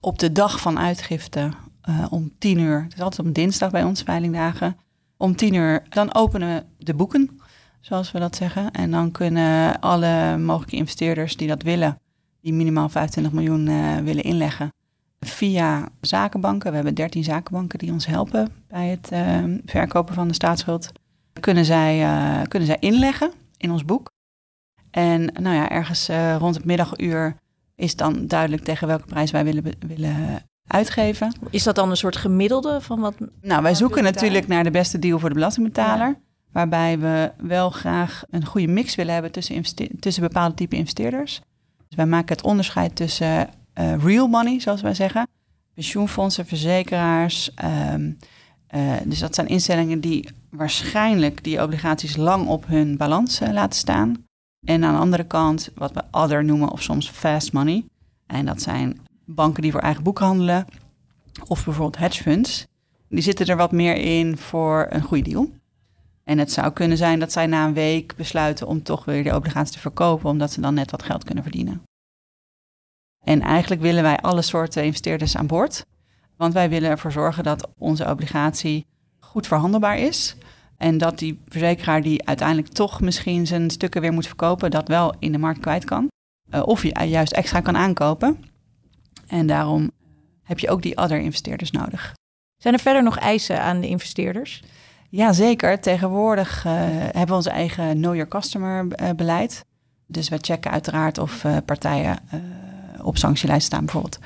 op 0.00 0.18
de 0.18 0.32
dag 0.32 0.60
van 0.60 0.78
uitgifte 0.78 1.50
uh, 1.88 2.06
om 2.10 2.32
tien 2.38 2.58
uur, 2.58 2.82
het 2.82 2.94
is 2.94 3.00
altijd 3.00 3.28
op 3.28 3.34
dinsdag 3.34 3.70
bij 3.70 3.84
ons, 3.84 4.02
veilingdagen, 4.02 4.76
om 5.16 5.36
tien 5.36 5.54
uur, 5.54 5.82
dan 5.88 6.14
openen 6.14 6.54
we 6.54 6.84
de 6.84 6.94
boeken, 6.94 7.40
zoals 7.80 8.12
we 8.12 8.18
dat 8.18 8.36
zeggen. 8.36 8.70
En 8.70 8.90
dan 8.90 9.10
kunnen 9.10 9.80
alle 9.80 10.38
mogelijke 10.38 10.76
investeerders 10.76 11.36
die 11.36 11.48
dat 11.48 11.62
willen, 11.62 11.98
die 12.40 12.52
minimaal 12.52 12.88
25 12.88 13.32
miljoen 13.32 13.64
willen 14.04 14.24
inleggen, 14.24 14.72
via 15.20 15.88
zakenbanken. 16.00 16.68
We 16.70 16.76
hebben 16.76 16.94
13 16.94 17.24
zakenbanken 17.24 17.78
die 17.78 17.92
ons 17.92 18.06
helpen 18.06 18.52
bij 18.68 18.88
het 18.88 19.08
uh, 19.12 19.56
verkopen 19.64 20.14
van 20.14 20.28
de 20.28 20.34
staatsschuld 20.34 20.92
kunnen 21.40 21.64
zij, 21.64 22.00
uh, 22.02 22.42
kunnen 22.48 22.68
zij 22.68 22.76
inleggen 22.80 23.32
in 23.56 23.70
ons 23.70 23.84
boek. 23.84 24.10
En 24.90 25.24
nou 25.24 25.56
ja, 25.56 25.68
ergens 25.68 26.10
uh, 26.10 26.36
rond 26.36 26.54
het 26.54 26.64
middaguur 26.64 27.36
is 27.74 27.96
dan 27.96 28.26
duidelijk 28.26 28.64
tegen 28.64 28.86
welke 28.86 29.06
prijs 29.06 29.30
wij 29.30 29.44
willen, 29.44 29.64
willen 29.86 30.42
uitgeven. 30.66 31.34
Is 31.50 31.62
dat 31.62 31.74
dan 31.74 31.90
een 31.90 31.96
soort 31.96 32.16
gemiddelde 32.16 32.80
van 32.80 33.00
wat? 33.00 33.14
Nou, 33.40 33.62
wij 33.62 33.74
zoeken 33.74 34.02
natuurlijk 34.02 34.46
naar 34.46 34.64
de 34.64 34.70
beste 34.70 34.98
deal 34.98 35.18
voor 35.18 35.28
de 35.28 35.34
belastingbetaler. 35.34 36.18
Waarbij 36.52 36.98
we 36.98 37.32
wel 37.36 37.70
graag 37.70 38.22
een 38.30 38.46
goede 38.46 38.66
mix 38.66 38.94
willen 38.94 39.12
hebben 39.12 39.32
tussen, 39.32 39.62
tussen 40.00 40.22
bepaalde 40.22 40.54
type 40.54 40.76
investeerders. 40.76 41.40
Dus 41.88 41.96
wij 41.96 42.06
maken 42.06 42.36
het 42.36 42.44
onderscheid 42.44 42.96
tussen 42.96 43.48
real 43.98 44.26
money, 44.26 44.60
zoals 44.60 44.80
wij 44.80 44.94
zeggen. 44.94 45.28
Pensioenfondsen, 45.74 46.46
verzekeraars, 46.46 47.50
um, 47.92 48.18
uh, 48.74 48.92
dus 49.04 49.18
dat 49.18 49.34
zijn 49.34 49.48
instellingen 49.48 50.00
die 50.00 50.28
waarschijnlijk 50.50 51.44
die 51.44 51.62
obligaties 51.62 52.16
lang 52.16 52.46
op 52.46 52.66
hun 52.66 52.96
balans 52.96 53.40
uh, 53.40 53.52
laten 53.52 53.78
staan. 53.78 54.26
En 54.66 54.84
aan 54.84 54.94
de 54.94 55.00
andere 55.00 55.24
kant 55.24 55.70
wat 55.74 55.92
we 55.92 56.02
other 56.10 56.44
noemen 56.44 56.70
of 56.70 56.82
soms 56.82 57.10
fast 57.10 57.52
money. 57.52 57.84
En 58.26 58.46
dat 58.46 58.62
zijn 58.62 59.00
banken 59.24 59.62
die 59.62 59.72
voor 59.72 59.80
eigen 59.80 60.02
boek 60.02 60.18
handelen 60.18 60.66
of 61.46 61.64
bijvoorbeeld 61.64 61.98
hedge 61.98 62.22
funds. 62.22 62.66
Die 63.08 63.22
zitten 63.22 63.46
er 63.46 63.56
wat 63.56 63.72
meer 63.72 63.96
in 63.96 64.36
voor 64.36 64.86
een 64.90 65.02
goede 65.02 65.30
deal. 65.30 65.50
En 66.24 66.38
het 66.38 66.52
zou 66.52 66.72
kunnen 66.72 66.96
zijn 66.96 67.18
dat 67.18 67.32
zij 67.32 67.46
na 67.46 67.66
een 67.66 67.72
week 67.72 68.16
besluiten 68.16 68.66
om 68.66 68.82
toch 68.82 69.04
weer 69.04 69.24
de 69.24 69.34
obligaties 69.34 69.72
te 69.72 69.78
verkopen, 69.78 70.30
omdat 70.30 70.52
ze 70.52 70.60
dan 70.60 70.74
net 70.74 70.90
wat 70.90 71.02
geld 71.02 71.24
kunnen 71.24 71.42
verdienen. 71.42 71.82
En 73.24 73.42
eigenlijk 73.42 73.80
willen 73.80 74.02
wij 74.02 74.16
alle 74.16 74.42
soorten 74.42 74.84
investeerders 74.84 75.36
aan 75.36 75.46
boord. 75.46 75.86
Want 76.36 76.52
wij 76.52 76.68
willen 76.68 76.90
ervoor 76.90 77.12
zorgen 77.12 77.44
dat 77.44 77.68
onze 77.78 78.10
obligatie 78.10 78.86
goed 79.18 79.46
verhandelbaar 79.46 79.98
is. 79.98 80.36
En 80.76 80.98
dat 80.98 81.18
die 81.18 81.40
verzekeraar 81.48 82.02
die 82.02 82.26
uiteindelijk 82.26 82.68
toch 82.68 83.00
misschien 83.00 83.46
zijn 83.46 83.70
stukken 83.70 84.00
weer 84.00 84.12
moet 84.12 84.26
verkopen, 84.26 84.70
dat 84.70 84.88
wel 84.88 85.14
in 85.18 85.32
de 85.32 85.38
markt 85.38 85.60
kwijt 85.60 85.84
kan. 85.84 86.08
Uh, 86.54 86.62
of 86.64 86.82
je 86.82 87.04
juist 87.08 87.32
extra 87.32 87.60
kan 87.60 87.76
aankopen. 87.76 88.44
En 89.26 89.46
daarom 89.46 89.90
heb 90.42 90.58
je 90.58 90.70
ook 90.70 90.82
die 90.82 90.96
other 90.96 91.18
investeerders 91.18 91.70
nodig. 91.70 92.14
Zijn 92.56 92.74
er 92.74 92.80
verder 92.80 93.02
nog 93.02 93.18
eisen 93.18 93.62
aan 93.62 93.80
de 93.80 93.88
investeerders? 93.88 94.62
Ja, 95.08 95.32
zeker. 95.32 95.80
Tegenwoordig 95.80 96.64
uh, 96.64 96.72
hebben 96.72 97.26
we 97.26 97.34
ons 97.34 97.46
eigen 97.46 97.94
Know 97.94 98.14
Your 98.14 98.28
Customer 98.28 98.86
uh, 99.02 99.10
beleid. 99.16 99.64
Dus 100.06 100.28
we 100.28 100.38
checken 100.40 100.70
uiteraard 100.70 101.18
of 101.18 101.44
partijen 101.64 102.18
op 103.02 103.16
sanctielijst 103.16 103.66
staan 103.66 103.84
bijvoorbeeld. 103.84 104.18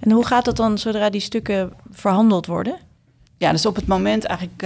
En 0.00 0.10
hoe 0.10 0.26
gaat 0.26 0.44
dat 0.44 0.56
dan 0.56 0.78
zodra 0.78 1.10
die 1.10 1.20
stukken 1.20 1.72
verhandeld 1.90 2.46
worden? 2.46 2.78
Ja, 3.38 3.50
dus 3.50 3.66
op 3.66 3.76
het 3.76 3.86
moment 3.86 4.24
eigenlijk 4.24 4.62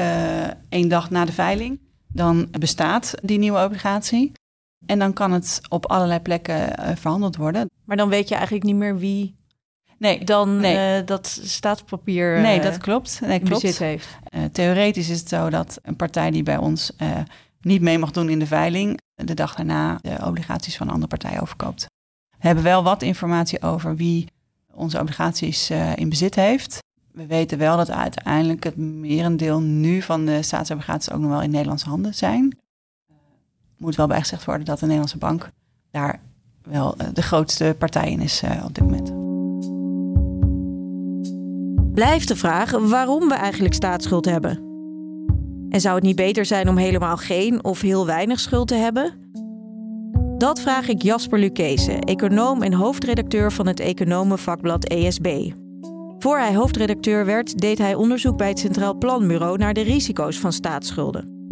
één 0.69 0.89
dag 0.89 1.11
na 1.11 1.25
de 1.25 1.33
veiling, 1.33 1.79
dan 2.09 2.49
bestaat 2.51 3.15
die 3.23 3.39
nieuwe 3.39 3.65
obligatie. 3.65 4.33
En 4.87 4.99
dan 4.99 5.13
kan 5.13 5.33
het 5.33 5.61
op 5.69 5.87
allerlei 5.87 6.21
plekken 6.21 6.75
verhandeld 6.99 7.37
worden. 7.37 7.71
Maar 7.85 7.97
dan 7.97 8.09
weet 8.09 8.29
je 8.29 8.35
eigenlijk 8.35 8.65
niet 8.65 8.77
meer 8.77 8.99
wie 8.99 9.37
Nee, 9.99 10.25
dan 10.25 10.61
nee. 10.61 11.01
Uh, 11.01 11.07
dat 11.07 11.41
staatspapier 11.43 12.41
nee, 12.41 12.61
dat 12.61 12.79
klopt. 12.79 13.21
Nee, 13.21 13.39
klopt. 13.39 13.63
bezit 13.63 13.79
heeft. 13.79 14.09
Uh, 14.31 14.45
theoretisch 14.45 15.09
is 15.09 15.19
het 15.19 15.29
zo 15.29 15.51
dat 15.51 15.79
een 15.83 15.97
partij 15.97 16.31
die 16.31 16.43
bij 16.43 16.57
ons 16.57 16.93
uh, 16.99 17.19
niet 17.61 17.81
mee 17.81 17.99
mag 17.99 18.11
doen 18.11 18.29
in 18.29 18.39
de 18.39 18.47
veiling, 18.47 19.01
de 19.15 19.35
dag 19.35 19.55
daarna 19.55 19.99
de 20.03 20.19
obligaties 20.25 20.77
van 20.77 20.87
een 20.87 20.93
andere 20.93 21.17
partij 21.17 21.41
overkoopt. 21.41 21.87
Hebben 22.47 22.65
wel 22.65 22.83
wat 22.83 23.03
informatie 23.03 23.63
over 23.63 23.97
wie 23.97 24.29
onze 24.73 25.01
obligaties 25.01 25.71
in 25.95 26.09
bezit 26.09 26.35
heeft. 26.35 26.79
We 27.13 27.27
weten 27.27 27.59
wel 27.59 27.77
dat 27.77 27.91
uiteindelijk 27.91 28.65
het 28.65 28.77
merendeel 28.77 29.61
nu 29.61 30.03
van 30.03 30.25
de 30.25 30.43
staatsobligaties 30.43 31.11
ook 31.13 31.21
nog 31.21 31.31
wel 31.31 31.43
in 31.43 31.51
Nederlandse 31.51 31.89
handen 31.89 32.15
zijn. 32.15 32.59
Moet 33.77 33.97
wel 33.97 34.07
bijgezegd 34.07 34.45
worden 34.45 34.67
dat 34.67 34.79
de 34.79 34.85
Nederlandse 34.85 35.19
bank 35.19 35.51
daar 35.91 36.21
wel 36.63 36.97
de 37.13 37.23
grootste 37.23 37.75
partij 37.79 38.11
in 38.11 38.21
is 38.21 38.43
op 38.65 38.75
dit 38.75 38.85
moment 38.85 39.27
blijft 41.97 42.29
de 42.29 42.37
vraag 42.37 42.71
waarom 42.71 43.29
we 43.29 43.35
eigenlijk 43.35 43.75
staatsschuld 43.75 44.25
hebben. 44.25 44.57
En 45.69 45.81
zou 45.81 45.95
het 45.95 46.05
niet 46.05 46.17
beter 46.17 46.45
zijn 46.45 46.69
om 46.69 46.77
helemaal 46.77 47.17
geen 47.17 47.65
of 47.65 47.81
heel 47.81 48.07
weinig 48.07 48.41
schuld 48.41 48.69
te 48.69 48.75
hebben? 48.75 49.31
Dat 50.37 50.61
vraag 50.61 50.89
ik 50.89 51.03
Jasper 51.03 51.39
Lucchese, 51.39 51.93
econoom 51.93 52.63
en 52.63 52.73
hoofdredacteur 52.73 53.53
van 53.53 53.67
het 53.67 53.81
economenvakblad 53.81 54.85
ESB. 54.85 55.51
Voor 56.19 56.39
hij 56.39 56.55
hoofdredacteur 56.55 57.25
werd, 57.25 57.59
deed 57.59 57.79
hij 57.79 57.95
onderzoek 57.95 58.37
bij 58.37 58.49
het 58.49 58.59
Centraal 58.59 58.95
Planbureau 58.95 59.59
naar 59.59 59.75
de 59.75 59.81
risico's 59.81 60.39
van 60.39 60.53
staatsschulden. 60.53 61.49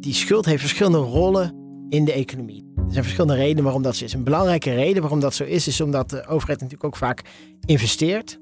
Die 0.00 0.14
schuld 0.14 0.44
heeft 0.44 0.60
verschillende 0.60 0.98
rollen 0.98 1.54
in 1.88 2.04
de 2.04 2.12
economie. 2.12 2.72
Er 2.76 2.92
zijn 2.92 3.04
verschillende 3.04 3.36
redenen 3.36 3.64
waarom 3.64 3.82
dat 3.82 3.96
zo 3.96 4.04
is. 4.04 4.12
Een 4.12 4.24
belangrijke 4.24 4.74
reden 4.74 5.02
waarom 5.02 5.20
dat 5.20 5.34
zo 5.34 5.44
is, 5.44 5.66
is 5.66 5.80
omdat 5.80 6.10
de 6.10 6.26
overheid 6.26 6.60
natuurlijk 6.60 6.84
ook 6.84 6.96
vaak 6.96 7.22
investeert. 7.66 8.38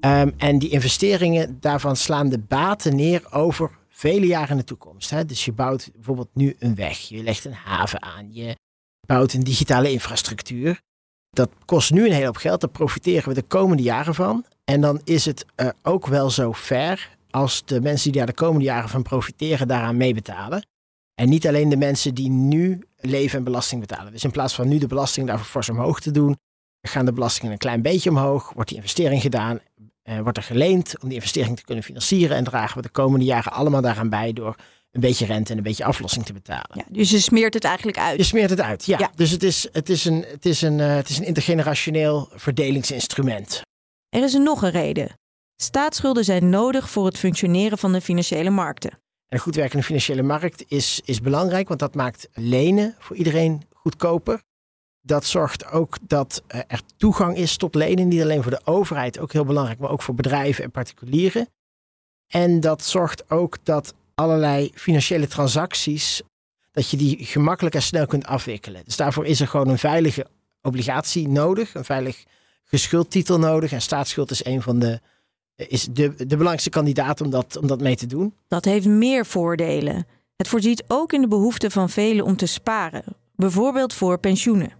Um, 0.00 0.32
en 0.36 0.58
die 0.58 0.68
investeringen, 0.68 1.56
daarvan 1.60 1.96
slaan 1.96 2.28
de 2.28 2.38
baten 2.38 2.96
neer 2.96 3.26
over 3.30 3.70
vele 3.88 4.26
jaren 4.26 4.50
in 4.50 4.56
de 4.56 4.64
toekomst. 4.64 5.10
Hè? 5.10 5.24
Dus 5.24 5.44
je 5.44 5.52
bouwt 5.52 5.90
bijvoorbeeld 5.94 6.30
nu 6.34 6.56
een 6.58 6.74
weg, 6.74 6.98
je 6.98 7.22
legt 7.22 7.44
een 7.44 7.52
haven 7.52 8.02
aan, 8.02 8.32
je 8.32 8.56
bouwt 9.06 9.32
een 9.32 9.44
digitale 9.44 9.90
infrastructuur. 9.90 10.80
Dat 11.30 11.50
kost 11.64 11.90
nu 11.90 12.04
een 12.06 12.12
hele 12.12 12.26
hoop 12.26 12.36
geld, 12.36 12.60
daar 12.60 12.70
profiteren 12.70 13.28
we 13.28 13.34
de 13.34 13.42
komende 13.42 13.82
jaren 13.82 14.14
van. 14.14 14.44
En 14.64 14.80
dan 14.80 15.00
is 15.04 15.24
het 15.24 15.46
uh, 15.56 15.68
ook 15.82 16.06
wel 16.06 16.30
zo 16.30 16.52
fair 16.52 17.16
als 17.30 17.62
de 17.64 17.80
mensen 17.80 18.10
die 18.10 18.18
daar 18.18 18.30
de 18.30 18.34
komende 18.34 18.64
jaren 18.64 18.88
van 18.88 19.02
profiteren 19.02 19.68
daaraan 19.68 19.96
meebetalen. 19.96 20.66
En 21.14 21.28
niet 21.28 21.46
alleen 21.46 21.68
de 21.68 21.76
mensen 21.76 22.14
die 22.14 22.30
nu 22.30 22.86
leven 22.96 23.38
en 23.38 23.44
belasting 23.44 23.80
betalen. 23.80 24.12
Dus 24.12 24.24
in 24.24 24.30
plaats 24.30 24.54
van 24.54 24.68
nu 24.68 24.78
de 24.78 24.86
belasting 24.86 25.26
daarvoor 25.26 25.46
fors 25.46 25.68
omhoog 25.68 26.00
te 26.00 26.10
doen, 26.10 26.36
gaan 26.80 27.04
de 27.04 27.12
belastingen 27.12 27.52
een 27.52 27.58
klein 27.58 27.82
beetje 27.82 28.10
omhoog, 28.10 28.52
wordt 28.52 28.68
die 28.68 28.78
investering 28.78 29.22
gedaan 29.22 29.60
uh, 30.04 30.20
wordt 30.20 30.38
er 30.38 30.44
geleend 30.44 30.94
om 31.02 31.08
die 31.08 31.16
investering 31.16 31.56
te 31.56 31.64
kunnen 31.64 31.84
financieren. 31.84 32.36
En 32.36 32.44
dragen 32.44 32.76
we 32.76 32.82
de 32.82 32.88
komende 32.88 33.24
jaren 33.24 33.52
allemaal 33.52 33.80
daaraan 33.80 34.08
bij 34.08 34.32
door 34.32 34.56
een 34.94 35.00
beetje 35.00 35.26
rente 35.26 35.50
en 35.50 35.56
een 35.56 35.62
beetje 35.62 35.84
aflossing 35.84 36.24
te 36.24 36.32
betalen. 36.32 36.70
Ja, 36.72 36.84
dus 36.88 37.10
je 37.10 37.18
smeert 37.18 37.54
het 37.54 37.64
eigenlijk 37.64 37.98
uit. 37.98 38.16
Je 38.16 38.24
smeert 38.24 38.50
het 38.50 38.60
uit, 38.60 38.84
ja. 38.84 39.10
Dus 39.14 39.30
het 39.30 39.42
is, 39.42 39.68
het 39.72 39.88
is, 39.88 40.04
een, 40.04 40.24
het, 40.28 40.46
is 40.46 40.62
een, 40.62 40.78
uh, 40.78 40.94
het 40.94 41.08
is 41.08 41.18
een 41.18 41.24
intergenerationeel 41.24 42.28
verdelingsinstrument. 42.32 43.60
Er 44.08 44.22
is 44.22 44.32
nog 44.32 44.62
een 44.62 44.70
reden. 44.70 45.18
Staatsschulden 45.56 46.24
zijn 46.24 46.48
nodig 46.48 46.90
voor 46.90 47.06
het 47.06 47.18
functioneren 47.18 47.78
van 47.78 47.92
de 47.92 48.00
financiële 48.00 48.50
markten. 48.50 48.98
een 49.28 49.38
goed 49.38 49.54
werkende 49.54 49.84
financiële 49.84 50.22
markt 50.22 50.64
is, 50.68 51.00
is 51.04 51.20
belangrijk, 51.20 51.68
want 51.68 51.80
dat 51.80 51.94
maakt 51.94 52.28
lenen 52.32 52.94
voor 52.98 53.16
iedereen 53.16 53.62
goedkoper 53.72 54.40
dat 55.06 55.24
zorgt 55.24 55.70
ook 55.70 55.96
dat 56.02 56.42
er 56.46 56.80
toegang 56.96 57.36
is 57.36 57.56
tot 57.56 57.74
lenen. 57.74 58.08
Niet 58.08 58.22
alleen 58.22 58.42
voor 58.42 58.50
de 58.50 58.60
overheid, 58.64 59.18
ook 59.18 59.32
heel 59.32 59.44
belangrijk, 59.44 59.78
maar 59.78 59.90
ook 59.90 60.02
voor 60.02 60.14
bedrijven 60.14 60.64
en 60.64 60.70
particulieren. 60.70 61.48
En 62.26 62.60
dat 62.60 62.84
zorgt 62.84 63.30
ook 63.30 63.56
dat 63.62 63.94
allerlei 64.14 64.70
financiële 64.74 65.26
transacties, 65.26 66.22
dat 66.70 66.90
je 66.90 66.96
die 66.96 67.24
gemakkelijk 67.24 67.74
en 67.74 67.82
snel 67.82 68.06
kunt 68.06 68.26
afwikkelen. 68.26 68.84
Dus 68.84 68.96
daarvoor 68.96 69.26
is 69.26 69.40
er 69.40 69.48
gewoon 69.48 69.68
een 69.68 69.78
veilige 69.78 70.26
obligatie 70.62 71.28
nodig, 71.28 71.74
een 71.74 71.84
veilig 71.84 72.24
geschuldtitel 72.64 73.38
nodig. 73.38 73.72
En 73.72 73.82
staatsschuld 73.82 74.30
is 74.30 74.44
een 74.44 74.62
van 74.62 74.78
de, 74.78 75.00
is 75.56 75.84
de, 75.84 76.14
de 76.14 76.26
belangrijkste 76.26 76.70
kandidaat 76.70 77.20
om 77.20 77.30
dat, 77.30 77.56
om 77.56 77.66
dat 77.66 77.80
mee 77.80 77.96
te 77.96 78.06
doen. 78.06 78.34
Dat 78.48 78.64
heeft 78.64 78.86
meer 78.86 79.26
voordelen. 79.26 80.06
Het 80.36 80.48
voorziet 80.48 80.84
ook 80.88 81.12
in 81.12 81.20
de 81.20 81.28
behoefte 81.28 81.70
van 81.70 81.90
velen 81.90 82.24
om 82.24 82.36
te 82.36 82.46
sparen, 82.46 83.04
bijvoorbeeld 83.36 83.94
voor 83.94 84.18
pensioenen. 84.18 84.72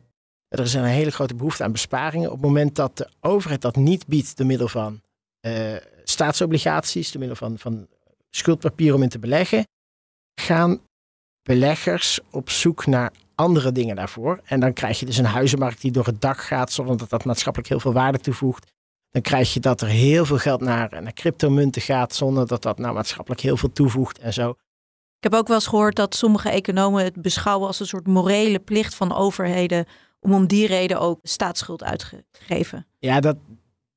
Er 0.48 0.60
is 0.60 0.74
een 0.74 0.84
hele 0.84 1.10
grote 1.10 1.34
behoefte 1.34 1.64
aan 1.64 1.72
besparingen. 1.72 2.30
Op 2.30 2.36
het 2.36 2.46
moment 2.46 2.76
dat 2.76 2.96
de 2.96 3.08
overheid 3.20 3.62
dat 3.62 3.76
niet 3.76 4.06
biedt 4.06 4.36
door 4.36 4.46
middel 4.46 4.68
van 4.68 5.00
uh, 5.40 5.76
staatsobligaties, 6.04 7.10
door 7.10 7.18
middel 7.18 7.36
van, 7.38 7.58
van 7.58 7.86
schuldpapier 8.36 8.94
om 8.94 9.02
in 9.02 9.08
te 9.08 9.18
beleggen, 9.18 9.66
gaan 10.40 10.80
beleggers 11.42 12.20
op 12.30 12.50
zoek 12.50 12.86
naar 12.86 13.12
andere 13.34 13.72
dingen 13.72 13.96
daarvoor. 13.96 14.40
En 14.44 14.60
dan 14.60 14.72
krijg 14.72 15.00
je 15.00 15.06
dus 15.06 15.16
een 15.16 15.24
huizenmarkt 15.24 15.80
die 15.80 15.92
door 15.92 16.06
het 16.06 16.20
dak 16.20 16.38
gaat, 16.38 16.72
zonder 16.72 16.96
dat 16.96 17.10
dat 17.10 17.24
maatschappelijk 17.24 17.70
heel 17.70 17.80
veel 17.80 17.92
waarde 17.92 18.18
toevoegt. 18.18 18.72
Dan 19.10 19.22
krijg 19.22 19.54
je 19.54 19.60
dat 19.60 19.80
er 19.80 19.88
heel 19.88 20.24
veel 20.24 20.38
geld 20.38 20.60
naar, 20.60 21.02
naar 21.02 21.12
cryptomunten 21.12 21.82
gaat, 21.82 22.14
zonder 22.14 22.46
dat 22.46 22.62
dat 22.62 22.78
nou 22.78 22.94
maatschappelijk 22.94 23.40
heel 23.40 23.56
veel 23.56 23.72
toevoegt 23.72 24.18
en 24.18 24.32
zo. 24.32 24.50
Ik 25.18 25.30
heb 25.30 25.34
ook 25.34 25.46
wel 25.46 25.56
eens 25.56 25.66
gehoord 25.66 25.96
dat 25.96 26.14
sommige 26.14 26.48
economen 26.48 27.04
het 27.04 27.22
beschouwen 27.22 27.66
als 27.66 27.80
een 27.80 27.86
soort 27.86 28.06
morele 28.06 28.58
plicht 28.58 28.94
van 28.94 29.14
overheden 29.14 29.86
om 30.20 30.32
om 30.32 30.46
die 30.46 30.66
reden 30.66 31.00
ook 31.00 31.18
staatsschuld 31.22 31.82
uitgegeven. 31.82 32.86
Ja, 32.98 33.20
dat, 33.20 33.36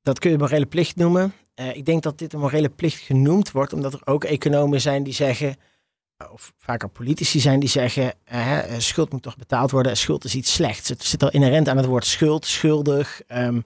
dat 0.02 0.18
kun 0.18 0.30
je 0.30 0.38
morele 0.38 0.66
plicht 0.66 0.96
noemen. 0.96 1.32
Uh, 1.60 1.76
ik 1.76 1.84
denk 1.84 2.02
dat 2.02 2.18
dit 2.18 2.32
een 2.32 2.40
morele 2.40 2.68
plicht 2.68 3.00
genoemd 3.00 3.50
wordt, 3.50 3.72
omdat 3.72 3.92
er 3.92 4.00
ook 4.04 4.24
economen 4.24 4.80
zijn 4.80 5.02
die 5.02 5.12
zeggen, 5.12 5.56
of 6.32 6.52
vaker 6.56 6.88
politici 6.88 7.40
zijn 7.40 7.60
die 7.60 7.68
zeggen, 7.68 8.14
uh, 8.32 8.58
schuld 8.78 9.12
moet 9.12 9.22
toch 9.22 9.36
betaald 9.36 9.70
worden, 9.70 9.96
schuld 9.96 10.24
is 10.24 10.34
iets 10.34 10.52
slechts. 10.52 10.88
Het 10.88 11.04
zit 11.04 11.22
al 11.22 11.30
inherent 11.30 11.68
aan 11.68 11.76
het 11.76 11.86
woord 11.86 12.06
schuld, 12.06 12.46
schuldig. 12.46 13.20
Um, 13.28 13.64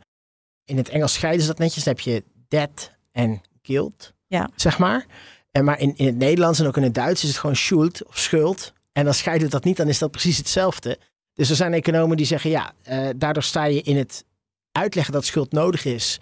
in 0.65 0.77
het 0.77 0.89
Engels 0.89 1.13
scheiden 1.13 1.43
ze 1.43 1.49
dat 1.49 1.59
netjes, 1.59 1.85
dan 1.85 1.95
heb 1.95 2.03
je 2.03 2.25
debt 2.49 2.93
en 3.13 3.41
guilt, 3.63 4.13
ja. 4.27 4.51
zeg 4.57 4.79
maar. 4.79 5.07
En 5.51 5.65
maar 5.65 5.81
in, 5.81 5.97
in 5.97 6.07
het 6.07 6.17
Nederlands 6.17 6.61
en 6.61 6.67
ook 6.67 6.77
in 6.77 6.83
het 6.83 6.95
Duits 6.95 7.23
is 7.23 7.29
het 7.29 7.39
gewoon 7.39 7.57
schuld 7.57 8.07
of 8.07 8.19
schuld. 8.19 8.73
En 8.93 9.05
dan 9.05 9.15
scheiden 9.15 9.47
we 9.47 9.53
dat 9.53 9.65
niet, 9.65 9.77
dan 9.77 9.89
is 9.89 9.99
dat 9.99 10.11
precies 10.11 10.37
hetzelfde. 10.37 10.99
Dus 11.35 11.51
er 11.51 11.57
zijn 11.57 11.73
economen 11.73 12.17
die 12.17 12.27
zeggen, 12.27 12.51
ja, 12.51 12.73
uh, 12.89 13.09
daardoor 13.17 13.43
sta 13.43 13.65
je 13.65 13.83
in 13.83 13.97
het 13.97 14.25
uitleggen 14.73 15.13
dat 15.13 15.25
schuld 15.25 15.53
nodig 15.53 15.85
is 15.85 16.21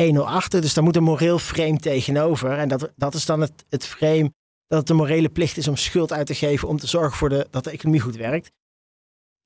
1-0 0.00 0.16
achter. 0.16 0.60
Dus 0.60 0.74
daar 0.74 0.84
moet 0.84 0.96
een 0.96 1.02
moreel 1.02 1.38
frame 1.38 1.78
tegenover. 1.78 2.58
En 2.58 2.68
dat, 2.68 2.92
dat 2.96 3.14
is 3.14 3.26
dan 3.26 3.40
het, 3.40 3.64
het 3.68 3.86
frame 3.86 4.32
dat 4.66 4.78
het 4.78 4.90
een 4.90 4.96
morele 4.96 5.28
plicht 5.28 5.56
is 5.56 5.68
om 5.68 5.76
schuld 5.76 6.12
uit 6.12 6.26
te 6.26 6.34
geven 6.34 6.68
om 6.68 6.78
te 6.78 6.86
zorgen 6.86 7.18
voor 7.18 7.28
de, 7.28 7.46
dat 7.50 7.64
de 7.64 7.70
economie 7.70 8.00
goed 8.00 8.16
werkt. 8.16 8.50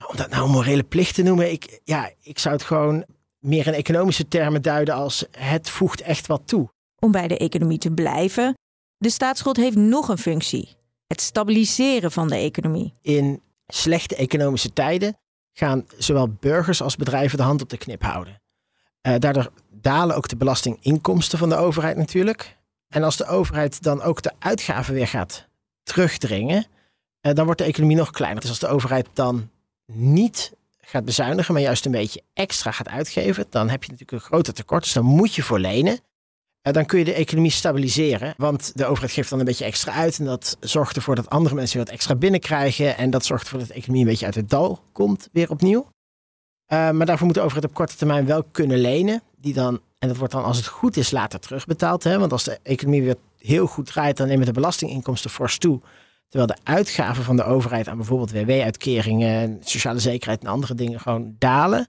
Om 0.09 0.17
dat 0.17 0.31
nou 0.31 0.45
een 0.45 0.51
morele 0.51 0.83
plicht 0.83 1.15
te 1.15 1.23
noemen, 1.23 1.53
ik, 1.53 1.81
ja, 1.85 2.13
ik 2.23 2.39
zou 2.39 2.55
het 2.55 2.65
gewoon 2.65 3.05
meer 3.39 3.67
in 3.67 3.73
economische 3.73 4.29
termen 4.29 4.63
duiden 4.63 4.95
als 4.95 5.25
het 5.31 5.71
voegt 5.71 6.01
echt 6.01 6.27
wat 6.27 6.43
toe. 6.45 6.69
Om 6.99 7.11
bij 7.11 7.29
de 7.29 7.39
economie 7.39 7.79
te 7.79 7.91
blijven, 7.91 8.55
de 8.97 9.11
staatsschuld 9.11 9.57
heeft 9.57 9.77
nog 9.77 10.09
een 10.09 10.19
functie. 10.19 10.69
Het 11.07 11.21
stabiliseren 11.21 12.13
van 12.13 12.29
de 12.29 12.37
economie. 12.37 12.95
In 13.01 13.43
slechte 13.67 14.17
economische 14.17 14.73
tijden 14.73 15.17
gaan 15.53 15.87
zowel 15.99 16.29
burgers 16.29 16.83
als 16.83 16.97
bedrijven 16.97 17.39
de 17.39 17.45
hand 17.45 17.63
op 17.63 17.69
de 17.69 17.79
knip 17.79 18.03
houden. 18.03 18.43
Uh, 19.07 19.15
daardoor 19.19 19.51
dalen 19.71 20.17
ook 20.17 20.29
de 20.29 20.37
belastinginkomsten 20.37 21.39
van 21.39 21.49
de 21.49 21.57
overheid 21.57 21.97
natuurlijk. 21.97 22.57
En 22.89 23.03
als 23.03 23.17
de 23.17 23.27
overheid 23.27 23.83
dan 23.83 24.03
ook 24.03 24.23
de 24.23 24.33
uitgaven 24.39 24.95
weer 24.95 25.09
gaat 25.09 25.49
terugdringen, 25.83 26.67
uh, 27.27 27.33
dan 27.33 27.45
wordt 27.45 27.61
de 27.61 27.67
economie 27.67 27.97
nog 27.97 28.11
kleiner. 28.11 28.41
Dus 28.41 28.51
als 28.51 28.59
de 28.59 28.69
overheid 28.69 29.09
dan 29.13 29.51
niet 29.87 30.53
gaat 30.81 31.05
bezuinigen, 31.05 31.55
maar 31.55 31.63
juist 31.63 31.85
een 31.85 31.93
beetje 31.93 32.23
extra 32.33 32.71
gaat 32.71 32.89
uitgeven, 32.89 33.47
dan 33.51 33.69
heb 33.69 33.85
je 33.85 33.91
natuurlijk 33.91 34.23
een 34.23 34.29
groter 34.29 34.55
tekort. 34.55 34.83
Dus 34.83 34.93
dan 34.93 35.05
moet 35.05 35.35
je 35.35 35.43
voor 35.43 35.59
lenen. 35.59 35.99
Eh, 36.61 36.73
dan 36.73 36.87
kun 36.87 36.99
je 36.99 37.05
de 37.05 37.13
economie 37.13 37.51
stabiliseren. 37.51 38.35
Want 38.37 38.73
de 38.75 38.87
overheid 38.87 39.13
geeft 39.13 39.31
dan 39.31 39.39
een 39.39 39.45
beetje 39.45 39.65
extra 39.65 39.93
uit. 39.93 40.19
En 40.19 40.25
dat 40.25 40.57
zorgt 40.61 40.97
ervoor 40.97 41.15
dat 41.15 41.31
andere 41.31 41.55
mensen 41.55 41.79
wat 41.79 41.89
extra 41.89 42.15
binnenkrijgen. 42.15 42.97
En 42.97 43.11
dat 43.11 43.25
zorgt 43.25 43.45
ervoor 43.45 43.59
dat 43.59 43.69
de 43.69 43.75
economie 43.75 44.03
een 44.03 44.09
beetje 44.11 44.27
uit 44.27 44.35
het 44.35 44.51
dal 44.51 44.81
komt, 44.93 45.29
weer 45.33 45.51
opnieuw. 45.51 45.93
Uh, 46.69 46.91
maar 46.91 47.07
daarvoor 47.07 47.27
moet 47.27 47.35
de 47.35 47.41
overheid 47.41 47.65
op 47.65 47.75
korte 47.75 47.97
termijn 47.97 48.27
wel 48.27 48.43
kunnen 48.43 48.79
lenen. 48.79 49.23
Die 49.37 49.55
dan, 49.55 49.81
en 49.99 50.09
dat 50.09 50.17
wordt 50.17 50.33
dan 50.33 50.45
als 50.45 50.57
het 50.57 50.67
goed 50.67 50.97
is 50.97 51.11
later 51.11 51.41
terugbetaald. 51.41 52.05
Hè? 52.05 52.19
Want 52.19 52.33
als 52.33 52.45
de 52.45 52.59
economie 52.63 53.03
weer 53.03 53.17
heel 53.39 53.67
goed 53.67 53.87
draait, 53.87 54.17
dan 54.17 54.29
nemen 54.29 54.47
de 54.47 54.53
belastinginkomsten 54.53 55.31
fors 55.31 55.59
toe. 55.59 55.81
Terwijl 56.29 56.55
de 56.55 56.71
uitgaven 56.71 57.25
van 57.25 57.37
de 57.37 57.45
overheid 57.45 57.89
aan 57.89 57.97
bijvoorbeeld 57.97 58.33
WW-uitkeringen, 58.33 59.59
sociale 59.65 59.99
zekerheid 59.99 60.43
en 60.43 60.49
andere 60.49 60.75
dingen 60.75 61.01
gewoon 61.01 61.35
dalen. 61.39 61.89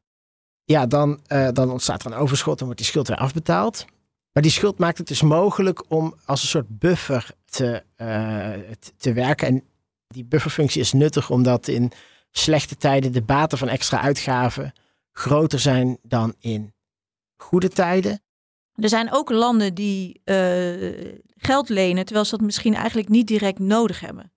Ja, 0.64 0.86
dan, 0.86 1.20
uh, 1.28 1.48
dan 1.52 1.72
ontstaat 1.72 2.06
er 2.06 2.12
een 2.12 2.18
overschot 2.18 2.60
en 2.60 2.66
wordt 2.66 2.80
die 2.80 2.90
schuld 2.90 3.08
weer 3.08 3.18
afbetaald. 3.18 3.86
Maar 4.32 4.44
die 4.44 4.52
schuld 4.52 4.78
maakt 4.78 4.98
het 4.98 5.08
dus 5.08 5.22
mogelijk 5.22 5.84
om 5.88 6.16
als 6.26 6.42
een 6.42 6.48
soort 6.48 6.80
buffer 6.80 7.32
te, 7.46 7.84
uh, 7.98 8.50
te 8.98 9.14
werken. 9.14 9.48
En 9.48 9.64
die 10.08 10.26
bufferfunctie 10.26 10.82
is 10.82 10.94
nuttig 10.94 11.30
omdat 11.30 11.68
in 11.68 11.92
slechte 12.38 12.78
tijden 12.78 13.12
de 13.12 13.22
baten 13.22 13.58
van 13.58 13.68
extra 13.68 14.02
uitgaven 14.02 14.74
groter 15.12 15.60
zijn 15.60 15.98
dan 16.02 16.36
in 16.40 16.74
goede 17.38 17.70
tijden. 17.70 18.22
Er 18.76 18.90
zijn 18.90 19.14
ook 19.14 19.30
landen 19.30 19.74
die 19.74 20.22
uh, 20.26 21.16
geld 21.38 21.70
lenen, 21.70 22.06
terwijl 22.06 22.26
ze 22.26 22.38
dat 22.38 22.46
misschien 22.46 22.76
eigenlijk 22.76 23.10
niet 23.10 23.28
direct 23.28 23.60
nodig 23.60 24.00
hebben. 24.00 24.34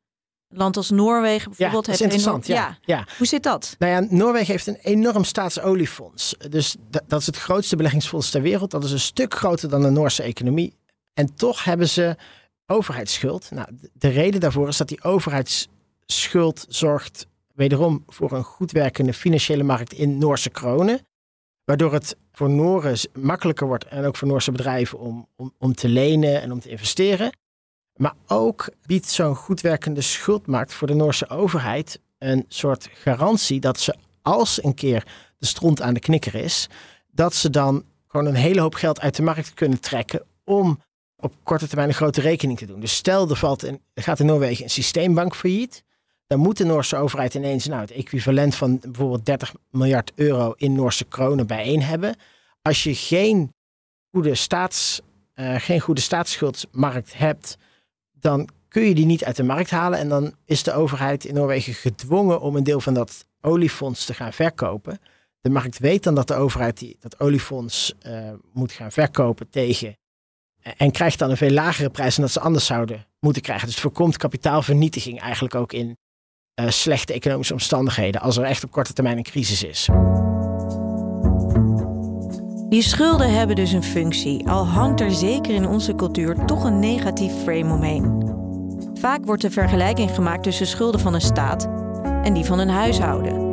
Een 0.49 0.57
land 0.57 0.77
als 0.77 0.91
Noorwegen 0.91 1.49
bijvoorbeeld 1.49 1.87
ja, 1.87 1.93
dat 1.93 2.01
is 2.01 2.07
interessant. 2.07 2.49
Enorm, 2.49 2.65
ja, 2.65 2.79
ja. 2.97 3.07
Hoe 3.17 3.27
zit 3.27 3.43
dat? 3.43 3.77
Nou 3.79 3.93
ja, 3.93 4.07
Noorwegen 4.11 4.53
heeft 4.53 4.67
een 4.67 4.79
enorm 4.83 5.25
staatsoliefonds. 5.25 6.35
Dus 6.51 6.77
dat 7.07 7.21
is 7.21 7.27
het 7.27 7.37
grootste 7.37 7.77
beleggingsfonds 7.77 8.31
ter 8.31 8.43
wereld. 8.43 8.71
Dat 8.71 8.85
is 8.85 8.93
een 8.93 9.01
stuk 9.01 9.35
groter 9.35 9.69
dan 9.69 9.83
de 9.83 9.91
Noorse 9.91 10.23
economie. 10.23 10.77
En 11.15 11.35
toch 11.35 11.65
hebben 11.65 11.89
ze 11.89 12.17
overheidsschuld. 12.67 13.51
Nou, 13.51 13.69
de 13.93 14.09
reden 14.09 14.41
daarvoor 14.41 14.69
is 14.69 14.77
dat 14.77 14.89
die 14.89 15.03
overheidsschuld 15.03 16.67
zorgt 16.69 17.27
wederom 17.59 18.03
voor 18.07 18.33
een 18.33 18.45
goed 18.45 18.71
werkende 18.71 19.13
financiële 19.13 19.63
markt 19.63 19.93
in 19.93 20.19
Noorse 20.19 20.51
kronen. 20.51 21.07
Waardoor 21.65 21.93
het 21.93 22.17
voor 22.33 22.51
Noren 22.51 22.99
makkelijker 23.13 23.67
wordt 23.67 23.85
en 23.85 24.05
ook 24.05 24.17
voor 24.17 24.29
Noorse 24.29 24.53
bedrijven 24.53 24.99
om, 24.99 25.29
om, 25.37 25.55
om 25.59 25.75
te 25.75 25.89
lenen 25.89 26.43
en 26.43 26.53
om 26.53 26.61
te 26.61 26.69
investeren. 26.69 27.37
Maar 27.97 28.15
ook 28.27 28.69
biedt 28.87 29.09
zo'n 29.09 29.35
goed 29.35 29.61
werkende 29.61 30.01
schuldmarkt 30.01 30.75
voor 30.75 30.87
de 30.87 30.95
Noorse 30.95 31.29
overheid 31.29 32.01
een 32.19 32.45
soort 32.49 32.89
garantie 32.93 33.61
dat 33.61 33.81
ze 33.81 33.95
als 34.23 34.65
een 34.65 34.75
keer 34.75 35.07
de 35.39 35.47
stront 35.47 35.83
aan 35.83 35.95
de 35.95 36.01
knikker 36.01 36.35
is, 36.35 36.69
dat 37.11 37.35
ze 37.35 37.51
dan 37.51 37.85
gewoon 38.07 38.27
een 38.27 38.35
hele 38.35 38.61
hoop 38.61 38.75
geld 38.75 39.01
uit 39.01 39.17
de 39.17 39.23
markt 39.23 39.55
kunnen 39.55 39.81
trekken 39.81 40.23
om 40.45 40.83
op 41.17 41.35
korte 41.43 41.67
termijn 41.67 41.89
een 41.89 41.95
grote 41.95 42.21
rekening 42.21 42.59
te 42.59 42.67
doen. 42.67 42.81
Dus 42.81 42.95
stel 42.95 43.31
er, 43.31 43.37
valt 43.37 43.63
er 43.63 43.79
gaat 43.95 44.21
in 44.21 44.27
Noorwegen 44.27 44.65
een 44.65 44.71
systeembank 44.71 45.37
failliet, 45.37 45.83
dan 46.29 46.39
moet 46.39 46.57
de 46.57 46.65
Noorse 46.65 46.97
overheid 46.97 47.35
ineens 47.35 47.67
nou, 47.67 47.81
het 47.81 47.91
equivalent 47.91 48.55
van 48.55 48.79
bijvoorbeeld 48.79 49.27
30 49.27 49.55
miljard 49.71 50.13
euro 50.15 50.53
in 50.57 50.73
Noorse 50.73 51.05
kronen 51.05 51.47
bijeen 51.47 51.83
hebben. 51.83 52.17
Als 52.63 52.83
je 52.83 52.95
geen 52.95 53.55
goede, 54.11 54.35
staats, 54.35 55.01
uh, 55.35 55.55
geen 55.59 55.81
goede 55.81 56.01
staatsschuldmarkt 56.01 57.19
hebt, 57.19 57.59
dan 58.13 58.49
kun 58.69 58.83
je 58.83 58.95
die 58.95 59.07
niet 59.07 59.25
uit 59.25 59.37
de 59.37 59.43
markt 59.43 59.71
halen. 59.71 59.99
En 59.99 60.09
dan 60.09 60.35
is 60.45 60.63
de 60.63 60.73
overheid 60.73 61.25
in 61.25 61.35
Noorwegen 61.35 61.75
gedwongen 61.75 62.41
om 62.41 62.57
een 62.57 62.65
deel 62.65 62.81
van 62.81 62.95
dat 62.95 63.25
oliefonds 63.41 64.05
te 64.05 64.15
gaan 64.15 64.33
verkopen. 64.33 64.99
De 65.41 65.51
markt 65.51 65.79
weet 65.79 66.03
dan 66.03 66.15
dat 66.15 66.29
de 66.29 66.35
overheid 66.35 66.79
die, 66.79 66.97
dat 67.01 67.21
oliefonds 67.21 67.95
uh, 68.07 68.31
moet 68.53 68.73
gaan 68.73 68.93
verkopen 68.93 69.51
tegen. 69.51 69.97
En 70.77 70.91
krijgt 70.91 71.19
dan 71.19 71.31
een 71.31 71.37
veel 71.37 71.51
lagere 71.51 71.91
prijs 71.91 72.15
dan 72.15 72.25
dat 72.25 72.33
ze 72.33 72.41
anders 72.41 72.67
zouden 72.67 73.07
moeten 73.21 73.43
krijgen. 73.43 73.67
Dus 73.67 73.75
het 73.75 73.85
voorkomt 73.85 74.17
kapitaalvernietiging 74.17 75.21
eigenlijk 75.21 75.55
ook 75.55 75.73
in 75.73 75.97
uh, 76.61 76.69
slechte 76.69 77.13
economische 77.13 77.53
omstandigheden. 77.53 78.21
Als 78.21 78.37
er 78.37 78.45
echt 78.45 78.65
op 78.65 78.71
korte 78.71 78.93
termijn 78.93 79.17
een 79.17 79.23
crisis 79.23 79.63
is. 79.63 79.89
Die 82.69 82.83
schulden 82.83 83.35
hebben 83.35 83.57
dus 83.57 83.73
een 83.73 83.83
functie, 83.83 84.49
al 84.49 84.67
hangt 84.67 85.01
er 85.01 85.11
zeker 85.11 85.55
in 85.55 85.67
onze 85.67 85.95
cultuur 85.95 86.45
toch 86.45 86.65
een 86.65 86.79
negatief 86.79 87.33
frame 87.43 87.73
omheen. 87.73 88.37
Vaak 88.95 89.25
wordt 89.25 89.43
de 89.43 89.51
vergelijking 89.51 90.11
gemaakt 90.11 90.43
tussen 90.43 90.67
schulden 90.67 91.01
van 91.01 91.15
een 91.15 91.21
staat 91.21 91.69
en 92.23 92.35
die 92.35 92.45
van 92.45 92.59
een 92.59 92.69
huishouden. 92.69 93.47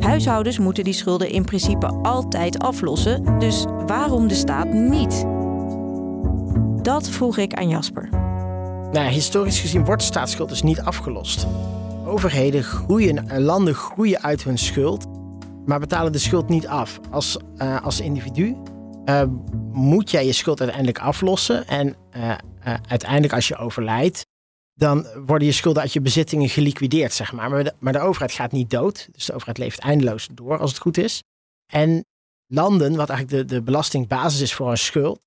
Huishoudens 0.00 0.58
moeten 0.58 0.84
die 0.84 0.92
schulden 0.92 1.30
in 1.30 1.44
principe 1.44 1.86
altijd 1.86 2.58
aflossen, 2.58 3.38
dus 3.38 3.64
waarom 3.86 4.28
de 4.28 4.34
staat 4.34 4.72
niet? 4.72 5.24
Dat 6.82 7.08
vroeg 7.08 7.36
ik 7.36 7.54
aan 7.54 7.68
Jasper. 7.68 8.08
Nou, 8.92 9.08
historisch 9.08 9.60
gezien 9.60 9.84
wordt 9.84 10.02
staatsschuld 10.02 10.48
dus 10.48 10.62
niet 10.62 10.80
afgelost. 10.80 11.46
Overheden 12.12 12.62
groeien, 12.62 13.42
landen 13.42 13.74
groeien 13.74 14.22
uit 14.22 14.44
hun 14.44 14.58
schuld 14.58 15.06
maar 15.66 15.80
betalen 15.80 16.12
de 16.12 16.18
schuld 16.18 16.48
niet 16.48 16.66
af. 16.66 17.00
Als, 17.10 17.36
uh, 17.56 17.82
als 17.82 18.00
individu 18.00 18.56
uh, 19.04 19.24
moet 19.72 20.10
jij 20.10 20.26
je 20.26 20.32
schuld 20.32 20.60
uiteindelijk 20.60 20.98
aflossen. 20.98 21.66
En 21.66 21.96
uiteindelijk 22.86 23.32
als 23.32 23.48
je 23.48 23.56
overlijdt, 23.56 24.26
dan 24.74 25.06
worden 25.26 25.46
je 25.46 25.52
schulden 25.52 25.82
uit 25.82 25.92
je 25.92 26.00
bezittingen 26.00 26.48
geliquideerd, 26.48 27.12
zeg 27.12 27.32
maar. 27.32 27.50
Maar 27.50 27.64
de, 27.64 27.74
maar 27.78 27.92
de 27.92 27.98
overheid 27.98 28.32
gaat 28.32 28.52
niet 28.52 28.70
dood. 28.70 29.08
Dus 29.12 29.26
de 29.26 29.32
overheid 29.32 29.58
leeft 29.58 29.78
eindeloos 29.78 30.28
door, 30.32 30.58
als 30.58 30.70
het 30.70 30.80
goed 30.80 30.98
is. 30.98 31.22
En 31.72 32.04
landen, 32.46 32.96
wat 32.96 33.08
eigenlijk 33.08 33.48
de, 33.48 33.54
de 33.54 33.62
belastingbasis 33.62 34.40
is 34.40 34.54
voor 34.54 34.70
een 34.70 34.78
schuld, 34.78 35.20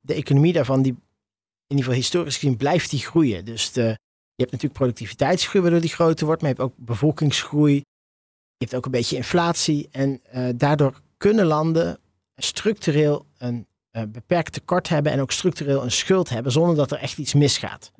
de 0.00 0.14
economie 0.14 0.52
daarvan, 0.52 0.82
die 0.82 0.92
in 0.92 1.76
ieder 1.76 1.84
geval 1.84 2.00
historisch 2.00 2.36
gezien, 2.36 2.56
blijft 2.56 2.90
die 2.90 3.00
groeien. 3.00 3.44
Dus 3.44 3.72
de, 3.72 3.98
hebt 4.40 4.50
natuurlijk 4.50 4.80
productiviteitsgroei, 4.80 5.62
waardoor 5.62 5.80
die 5.80 5.90
groter 5.90 6.26
wordt, 6.26 6.42
maar 6.42 6.50
je 6.50 6.56
hebt 6.56 6.70
ook 6.70 6.86
bevolkingsgroei, 6.86 7.74
je 7.74 8.64
hebt 8.64 8.74
ook 8.74 8.84
een 8.84 8.90
beetje 8.90 9.16
inflatie 9.16 9.88
en 9.90 10.20
uh, 10.34 10.48
daardoor 10.54 11.00
kunnen 11.16 11.46
landen 11.46 11.98
structureel 12.36 13.26
een 13.38 13.66
uh, 13.92 14.02
beperkt 14.08 14.52
tekort 14.52 14.88
hebben 14.88 15.12
en 15.12 15.20
ook 15.20 15.32
structureel 15.32 15.82
een 15.82 15.90
schuld 15.90 16.28
hebben 16.28 16.52
zonder 16.52 16.76
dat 16.76 16.90
er 16.90 16.98
echt 16.98 17.18
iets 17.18 17.34
misgaat. 17.34 17.92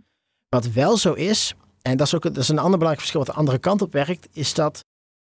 Wat 0.49 0.67
wel 0.67 0.97
zo 0.97 1.13
is, 1.13 1.55
en 1.83 1.97
dat 1.97 2.07
is 2.07 2.15
ook 2.15 2.23
dat 2.23 2.37
is 2.37 2.49
een 2.49 2.59
ander 2.59 2.79
belangrijk 2.79 3.01
verschil 3.01 3.21
wat 3.21 3.35
de 3.35 3.41
andere 3.41 3.59
kant 3.59 3.83
op 3.83 3.93
werkt, 3.93 4.29
is 4.33 4.55
dat 4.55 4.85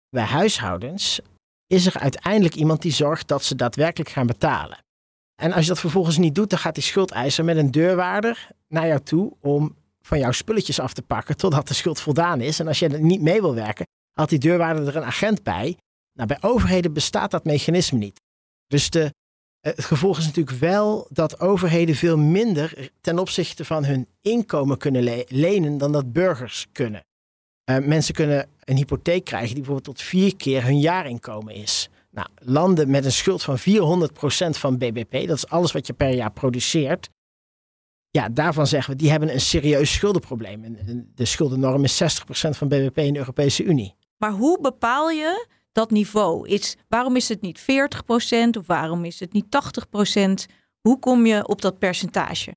bij 0.09 0.25
huishoudens 0.25 1.21
is 1.67 1.87
er 1.87 1.99
uiteindelijk 1.99 2.55
iemand 2.55 2.83
die 2.83 2.93
zorgt 2.93 3.29
dat 3.29 3.45
ze 3.45 3.55
daadwerkelijk 3.55 4.11
gaan 4.11 4.27
betalen. 4.27 4.79
En 5.43 5.53
als 5.53 5.63
je 5.63 5.69
dat 5.69 5.81
vervolgens 5.81 6.19
niet 6.19 6.35
doet, 6.35 6.51
dan 6.51 6.59
gaat 6.59 6.75
die 6.75 6.83
schuldeiser 6.83 7.45
met 7.45 7.57
een 7.57 7.71
deurwaarder 7.71 8.49
naar 8.69 8.87
jou 8.87 9.01
toe 9.01 9.33
om 9.41 9.77
van 10.07 10.19
jouw 10.19 10.33
spulletjes 10.33 10.81
af 10.81 10.93
te 10.93 11.03
pakken 11.03 11.37
totdat 11.37 11.69
de 11.69 11.75
schuld 11.75 12.01
voldaan 12.01 12.41
is. 12.41 12.61
En 12.61 12.69
als 12.69 12.79
je 12.79 12.89
niet 12.89 13.21
mee 13.21 13.41
wil 13.41 13.55
werken, 13.55 13.87
had 14.13 14.29
die 14.29 14.39
deurwaarder 14.39 14.89
er 14.89 14.97
een 14.97 15.05
agent 15.05 15.43
bij. 15.43 15.77
Nou, 16.13 16.29
bij 16.29 16.39
overheden 16.41 16.93
bestaat 16.93 17.31
dat 17.31 17.45
mechanisme 17.45 17.99
niet. 17.99 18.21
Dus 18.67 18.91
de, 18.91 19.03
eh, 19.61 19.73
het 19.75 19.85
gevolg 19.85 20.19
is 20.19 20.25
natuurlijk 20.25 20.59
wel 20.59 21.07
dat 21.11 21.41
overheden 21.41 21.95
veel 21.95 22.19
minder 22.19 22.91
ten 23.01 23.19
opzichte 23.19 23.65
van 23.65 23.85
hun 23.85 24.09
inkomen 24.21 24.79
kunnen 24.79 25.25
lenen 25.29 25.79
dan 25.79 25.93
dat 25.93 26.13
burgers 26.13 26.67
kunnen. 26.73 27.01
Uh, 27.71 27.79
mensen 27.79 28.15
kunnen 28.15 28.49
een 28.65 28.77
hypotheek 28.77 29.25
krijgen 29.25 29.55
die 29.55 29.65
bijvoorbeeld 29.65 29.97
tot 29.97 30.07
vier 30.07 30.37
keer 30.37 30.65
hun 30.65 30.81
jaarinkomen 30.81 31.55
is. 31.55 31.89
Nou, 32.11 32.29
landen 32.39 32.91
met 32.91 33.05
een 33.05 33.13
schuld 33.13 33.43
van 33.43 33.59
400% 33.59 34.59
van 34.59 34.79
BBP, 34.79 35.27
dat 35.27 35.37
is 35.37 35.49
alles 35.49 35.73
wat 35.73 35.87
je 35.87 35.93
per 35.93 36.15
jaar 36.15 36.33
produceert. 36.33 37.09
Ja, 38.17 38.29
daarvan 38.29 38.67
zeggen 38.67 38.93
we, 38.93 38.99
die 38.99 39.11
hebben 39.11 39.33
een 39.33 39.41
serieus 39.41 39.93
schuldenprobleem. 39.93 40.65
En 40.65 41.11
de 41.15 41.25
schuldennorm 41.25 41.85
is 41.85 42.03
60% 42.03 42.07
van 42.51 42.69
BBP 42.69 42.99
in 42.99 43.13
de 43.13 43.19
Europese 43.19 43.65
Unie. 43.65 43.95
Maar 44.17 44.31
hoe 44.31 44.61
bepaal 44.61 45.11
je 45.11 45.47
dat 45.73 45.91
niveau? 45.91 46.49
Is, 46.49 46.77
waarom 46.89 47.17
is 47.17 47.29
het 47.29 47.41
niet 47.41 47.61
40% 47.61 47.65
of 48.59 48.67
waarom 48.67 49.05
is 49.05 49.21
het 49.21 49.33
niet 49.33 49.45
80%? 50.49 50.53
Hoe 50.81 50.99
kom 50.99 51.27
je 51.27 51.47
op 51.49 51.63
dat 51.63 51.79
percentage? 51.79 52.55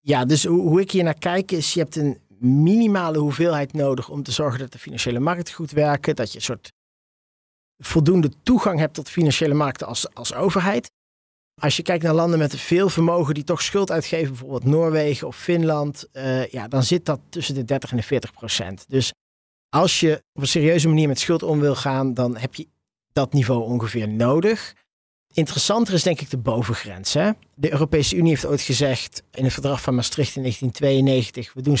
Ja, 0.00 0.24
dus 0.24 0.44
hoe, 0.44 0.60
hoe 0.60 0.80
ik 0.80 0.90
hier 0.90 1.04
naar 1.04 1.18
kijk 1.18 1.52
is, 1.52 1.74
je 1.74 1.80
hebt 1.80 1.96
een 1.96 2.20
minimale 2.38 3.18
hoeveelheid 3.18 3.72
nodig 3.72 4.08
om 4.08 4.22
te 4.22 4.32
zorgen 4.32 4.58
dat 4.58 4.72
de 4.72 4.78
financiële 4.78 5.20
markten 5.20 5.54
goed 5.54 5.70
werken. 5.70 6.16
Dat 6.16 6.30
je 6.30 6.36
een 6.38 6.44
soort 6.44 6.72
voldoende 7.78 8.30
toegang 8.42 8.78
hebt 8.78 8.94
tot 8.94 9.10
financiële 9.10 9.54
markten 9.54 9.86
als, 9.86 10.14
als 10.14 10.34
overheid. 10.34 10.90
Als 11.58 11.76
je 11.76 11.82
kijkt 11.82 12.04
naar 12.04 12.14
landen 12.14 12.38
met 12.38 12.60
veel 12.60 12.88
vermogen 12.88 13.34
die 13.34 13.44
toch 13.44 13.62
schuld 13.62 13.90
uitgeven, 13.90 14.28
bijvoorbeeld 14.28 14.64
Noorwegen 14.64 15.26
of 15.26 15.36
Finland, 15.36 16.06
uh, 16.12 16.46
ja, 16.46 16.68
dan 16.68 16.82
zit 16.82 17.04
dat 17.04 17.20
tussen 17.28 17.54
de 17.54 17.64
30 17.64 17.90
en 17.90 17.96
de 17.96 18.02
40 18.02 18.32
procent. 18.32 18.84
Dus 18.88 19.12
als 19.68 20.00
je 20.00 20.22
op 20.32 20.42
een 20.42 20.48
serieuze 20.48 20.88
manier 20.88 21.08
met 21.08 21.18
schuld 21.18 21.42
om 21.42 21.60
wil 21.60 21.74
gaan, 21.74 22.14
dan 22.14 22.36
heb 22.36 22.54
je 22.54 22.68
dat 23.12 23.32
niveau 23.32 23.62
ongeveer 23.62 24.08
nodig. 24.08 24.74
Interessanter 25.32 25.94
is 25.94 26.02
denk 26.02 26.20
ik 26.20 26.30
de 26.30 26.38
bovengrens. 26.38 27.14
Hè? 27.14 27.30
De 27.54 27.72
Europese 27.72 28.16
Unie 28.16 28.30
heeft 28.30 28.46
ooit 28.46 28.60
gezegd 28.60 29.22
in 29.32 29.44
het 29.44 29.52
verdrag 29.52 29.80
van 29.80 29.94
Maastricht 29.94 30.36
in 30.36 30.42
1992, 30.42 31.52
we 31.52 31.62
doen 31.62 31.78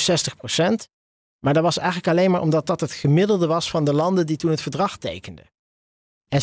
60%. 0.84 0.96
Maar 1.38 1.54
dat 1.54 1.62
was 1.62 1.78
eigenlijk 1.78 2.08
alleen 2.08 2.30
maar 2.30 2.40
omdat 2.40 2.66
dat 2.66 2.80
het 2.80 2.92
gemiddelde 2.92 3.46
was 3.46 3.70
van 3.70 3.84
de 3.84 3.92
landen 3.92 4.26
die 4.26 4.36
toen 4.36 4.50
het 4.50 4.62
verdrag 4.62 4.96
tekenden. 4.96 5.44
En 6.28 6.40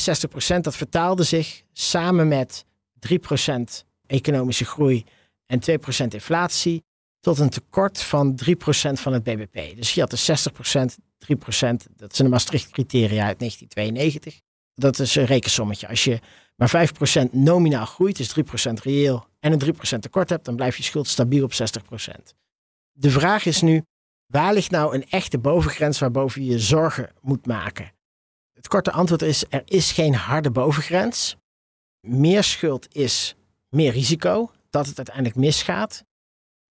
60% 0.58 0.60
dat 0.62 0.76
vertaalde 0.76 1.24
zich 1.24 1.62
samen 1.74 2.28
met 2.28 2.66
3% 3.10 3.86
economische 4.08 4.66
groei 4.66 5.04
en 5.46 5.60
2% 6.04 6.08
inflatie 6.08 6.84
tot 7.20 7.40
een 7.40 7.50
tekort 7.50 8.02
van 8.02 8.40
3% 8.50 8.54
van 8.92 9.14
het 9.14 9.24
BBP. 9.24 9.76
Dus 9.76 9.94
je 9.94 10.02
had 10.02 10.10
de 10.10 10.18
60%, 10.18 10.96
3%, 11.34 11.96
dat 11.96 12.16
zijn 12.16 12.28
de 12.28 12.34
Maastricht-criteria 12.34 13.26
uit 13.26 13.40
1992. 13.40 14.40
Dat 14.74 15.00
is 15.00 15.16
een 15.16 15.26
rekensommetje. 15.26 15.88
Als 15.88 16.04
je 16.04 16.20
maar 16.56 16.90
5% 17.28 17.32
nominaal 17.32 17.86
groeit, 17.86 18.18
dus 18.18 18.36
3% 18.70 18.74
reëel 18.84 19.26
en 19.40 19.52
een 19.52 19.76
3% 19.76 20.00
tekort 20.00 20.30
hebt, 20.30 20.46
dan 20.46 20.56
blijft 20.56 20.78
je 20.78 20.84
schuld 20.84 21.08
stabiel 21.08 21.44
op 21.44 21.54
60%. 21.54 21.56
De 22.92 23.10
vraag 23.10 23.46
is 23.46 23.62
nu, 23.62 23.84
waar 24.26 24.54
ligt 24.54 24.72
nou 24.72 24.96
een 24.96 25.10
echte 25.10 25.38
bovengrens 25.38 26.00
waarboven 26.00 26.44
je 26.44 26.52
je 26.52 26.60
zorgen 26.60 27.12
moet 27.22 27.46
maken? 27.46 27.92
Het 28.54 28.68
korte 28.68 28.92
antwoord 28.92 29.22
is, 29.22 29.44
er 29.50 29.62
is 29.66 29.92
geen 29.92 30.16
harde 30.16 30.52
bovengrens. 30.52 31.36
Meer 32.06 32.44
schuld 32.44 32.96
is 32.96 33.36
meer 33.70 33.92
risico 33.92 34.52
dat 34.70 34.88
het 34.88 34.98
uiteindelijk 34.98 35.36
misgaat. 35.36 36.04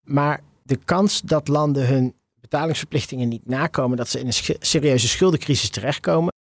Maar 0.03 0.41
de 0.63 0.77
kans 0.77 1.21
dat 1.21 1.49
landen 1.49 1.87
hun 1.87 2.15
betalingsverplichtingen 2.41 3.29
niet 3.29 3.47
nakomen, 3.47 3.97
dat 3.97 4.09
ze 4.09 4.21
in 4.21 4.27
een 4.27 4.57
serieuze 4.61 5.09
schuldencrisis 5.09 5.71
terechtkomen, 5.71 6.33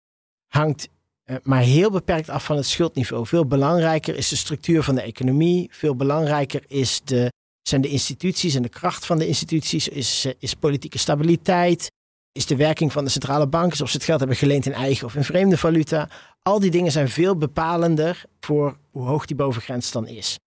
hangt 0.47 0.89
uh, 1.25 1.37
maar 1.43 1.61
heel 1.61 1.91
beperkt 1.91 2.29
af 2.29 2.45
van 2.45 2.57
het 2.57 2.67
schuldniveau. 2.67 3.27
Veel 3.27 3.47
belangrijker 3.47 4.17
is 4.17 4.29
de 4.29 4.37
structuur 4.37 4.83
van 4.83 4.95
de 4.95 5.03
economie. 5.03 5.69
Veel 5.73 5.97
belangrijker 5.97 6.65
is 6.67 7.01
de, 7.05 7.33
zijn 7.63 7.81
de 7.81 7.89
instituties 7.89 8.55
en 8.55 8.63
de 8.63 8.69
kracht 8.69 9.07
van 9.07 9.19
de 9.19 9.27
instituties. 9.27 9.89
Is, 9.89 10.27
uh, 10.27 10.33
is 10.39 10.55
politieke 10.55 10.99
stabiliteit. 10.99 11.91
Is 12.33 12.47
de 12.47 12.57
werking 12.57 12.93
van 12.93 13.05
de 13.05 13.11
centrale 13.11 13.47
banken. 13.47 13.83
Of 13.83 13.91
ze 13.91 13.97
het 13.97 14.05
geld 14.05 14.19
hebben 14.19 14.37
geleend 14.37 14.67
in 14.67 14.73
eigen 14.73 15.07
of 15.07 15.15
in 15.15 15.25
vreemde 15.25 15.57
valuta. 15.59 16.09
Al 16.43 16.61
die 16.61 16.71
dingen 16.71 16.93
zijn 16.93 17.09
veel 17.09 17.37
bepalender 17.37 18.25
voor 18.41 18.77
hoe 18.91 19.07
hoog 19.07 19.27
die 19.27 19.37
bovengrens 19.37 19.91
dan 19.91 20.07
is. 20.07 20.39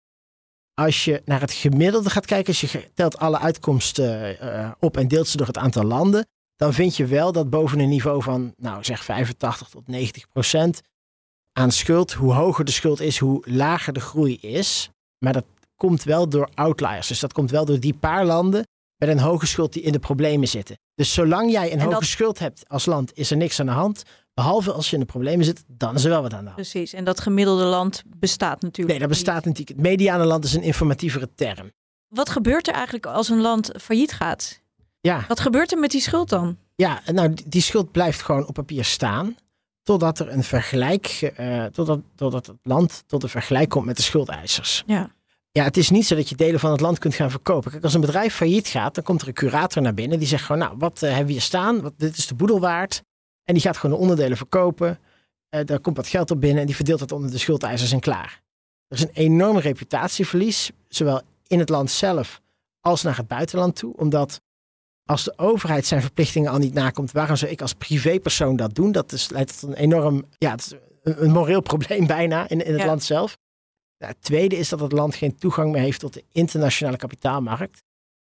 Als 0.74 1.06
je 1.06 1.21
naar 1.26 1.41
het 1.41 1.52
gemiddelde 1.52 2.10
gaat 2.10 2.26
kijken, 2.26 2.48
als 2.48 2.71
je 2.71 2.89
telt 2.93 3.17
alle 3.17 3.39
uitkomsten 3.39 4.38
uh, 4.43 4.71
op 4.80 4.98
en 4.98 5.08
deelt 5.08 5.28
ze 5.28 5.38
door 5.38 5.48
het 5.48 5.58
aantal 5.58 5.84
landen, 5.84 6.28
dan 6.56 6.74
vind 6.74 6.95
je 6.95 7.06
wel 7.06 7.32
dat 7.32 7.50
boven 7.50 7.80
een 7.80 7.89
niveau 7.89 8.21
van, 8.21 8.54
nou 8.58 8.84
zeg 8.84 9.04
85 9.04 9.69
tot 9.69 9.88
90 9.88 10.28
procent 10.30 10.82
aan 11.52 11.71
schuld, 11.71 12.13
hoe 12.13 12.34
hoger 12.34 12.65
de 12.65 12.71
schuld 12.71 13.00
is, 13.00 13.17
hoe 13.17 13.43
lager 13.48 13.93
de 13.93 14.00
groei 14.00 14.38
is. 14.38 14.89
Maar 15.17 15.34
dat 15.34 15.45
komt 15.76 16.04
wel 16.04 16.30
door 16.30 16.50
outliers. 16.54 17.08
Dus 17.08 17.19
dat 17.19 17.34
komt 17.34 17.52
wel 17.52 17.65
door 17.65 17.80
die 17.80 17.93
paar 17.93 18.26
landen 18.26 18.65
met 18.97 19.10
een 19.10 19.19
hoge 19.19 19.45
schuld 19.45 19.73
die 19.73 19.81
in 19.81 19.91
de 19.91 19.99
problemen 19.99 20.47
zitten. 20.47 20.77
Dus 20.95 21.13
zolang 21.13 21.51
jij 21.51 21.73
een 21.73 21.81
hoge 21.81 22.05
schuld 22.05 22.39
hebt 22.39 22.69
als 22.69 22.86
land, 22.86 23.12
is 23.13 23.31
er 23.31 23.38
niks 23.38 23.60
aan 23.60 23.65
de 23.65 23.71
hand. 23.71 24.03
Behalve 24.34 24.71
als 24.71 24.89
je 24.89 24.93
in 24.93 24.99
de 24.99 25.05
problemen 25.05 25.45
zit, 25.45 25.63
dan 25.67 25.95
is 25.95 26.03
er 26.03 26.10
wel 26.10 26.21
wat 26.21 26.34
aan 26.34 26.39
de 26.39 26.49
hand. 26.49 26.55
Precies, 26.55 26.93
en 26.93 27.03
dat 27.03 27.19
gemiddelde 27.19 27.63
land 27.63 28.03
bestaat 28.17 28.62
natuurlijk 28.62 28.89
Nee, 28.89 28.99
dat 28.99 29.17
bestaat 29.17 29.45
natuurlijk. 29.45 29.77
Het 29.77 29.88
mediane 29.88 30.25
land 30.25 30.43
is 30.43 30.53
een 30.53 30.62
informatievere 30.62 31.29
term. 31.36 31.71
Wat 32.08 32.29
gebeurt 32.29 32.67
er 32.67 32.73
eigenlijk 32.73 33.05
als 33.05 33.29
een 33.29 33.41
land 33.41 33.71
failliet 33.81 34.12
gaat? 34.12 34.62
Ja. 35.01 35.25
Wat 35.27 35.39
gebeurt 35.39 35.71
er 35.71 35.79
met 35.79 35.91
die 35.91 36.01
schuld 36.01 36.29
dan? 36.29 36.58
Ja, 36.75 37.01
nou, 37.12 37.34
die 37.45 37.62
schuld 37.62 37.91
blijft 37.91 38.21
gewoon 38.21 38.47
op 38.47 38.53
papier 38.53 38.84
staan. 38.84 39.36
Totdat 39.84 40.19
er 40.19 40.31
een 40.31 40.43
vergelijk, 40.43 41.34
uh, 41.39 41.65
totdat, 41.65 41.99
totdat 42.15 42.45
het 42.47 42.58
land 42.63 43.03
tot 43.08 43.23
een 43.23 43.29
vergelijk 43.29 43.69
komt 43.69 43.86
met 43.86 43.97
de 43.97 44.03
schuldeisers. 44.03 44.84
Ja. 44.86 45.12
Ja, 45.58 45.63
het 45.63 45.78
is 45.78 45.89
niet 45.89 46.06
zo 46.06 46.15
dat 46.15 46.30
je 46.30 46.36
delen 46.36 46.60
van 46.60 46.72
het 46.72 46.80
land 46.80 47.00
kunt 47.00 47.15
gaan 47.15 47.32
verkopen. 47.32 47.72
Kijk, 47.72 47.84
als 47.84 47.94
een 47.94 48.02
bedrijf 48.02 48.36
failliet 48.36 48.68
gaat, 48.68 48.96
dan 48.96 49.04
komt 49.04 49.22
er 49.22 49.28
een 49.28 49.34
curator 49.34 49.82
naar 49.82 49.94
binnen. 49.94 50.20
Die 50.20 50.28
zegt 50.28 50.44
gewoon, 50.44 50.62
nou, 50.62 50.76
wat 50.78 51.02
uh, 51.02 51.10
hebben 51.10 51.26
we 51.26 51.32
hier 51.32 51.41
staan? 51.41 51.82
Wat, 51.82 51.94
dit 51.98 52.18
is 52.18 52.28
de 52.28 52.36
boedel 52.36 52.60
waard. 52.60 53.04
En 53.44 53.54
die 53.54 53.63
gaat 53.63 53.78
gewoon 53.78 53.96
de 53.96 54.02
onderdelen 54.02 54.38
verkopen. 54.38 55.00
Uh, 55.56 55.62
daar 55.65 55.80
komt 55.80 55.98
wat 55.98 56.08
geld 56.08 56.32
op 56.32 56.41
binnen 56.41 56.60
en 56.60 56.65
die 56.65 56.76
verdeelt 56.76 57.00
het 57.00 57.12
onder 57.12 57.32
de 57.32 57.38
schuldeisers 57.38 57.91
en 57.91 58.00
klaar. 58.00 58.41
Er 58.88 58.98
is 58.98 59.02
een 59.04 59.13
enorm 59.13 59.58
reputatieverlies, 59.58 60.72
zowel 60.88 61.22
in 61.48 61.60
het 61.60 61.70
land 61.70 61.91
zelf 61.91 62.41
als 62.80 63.02
naar 63.02 63.18
het 63.18 63.28
buitenland 63.28 63.76
toe. 63.76 63.98
Omdat 63.98 64.41
als 65.06 65.24
de 65.24 65.34
overheid 65.38 65.86
zijn 65.86 66.02
verplichtingen 66.02 66.52
al 66.52 66.58
niet 66.58 66.74
nakomt, 66.74 67.12
waarom 67.12 67.36
zou 67.36 67.52
ik 67.52 67.62
als 67.62 67.74
privépersoon 67.74 68.56
dat 68.56 68.76
doen? 68.76 68.91
Dat 68.91 69.12
is, 69.12 69.30
leidt 69.30 69.60
tot 69.60 69.70
een 69.70 69.76
enorm, 69.76 70.26
ja, 70.38 70.56
een, 71.04 71.24
een 71.24 71.32
moreel 71.32 71.62
probleem 71.62 72.08
bijna 72.08 72.50
in, 72.50 72.65
in 72.65 72.72
het 72.72 72.82
Ja. 72.82 72.88
land 72.88 73.04
zelf. 73.04 73.38
Het 73.97 74.21
tweede 74.21 74.58
is 74.58 74.69
dat 74.69 74.79
het 74.79 74.91
land 74.91 75.15
geen 75.15 75.38
toegang 75.38 75.71
meer 75.71 75.81
heeft 75.81 75.99
tot 75.99 76.13
de 76.13 76.23
internationale 76.31 76.97
kapitaalmarkt. 76.97 77.84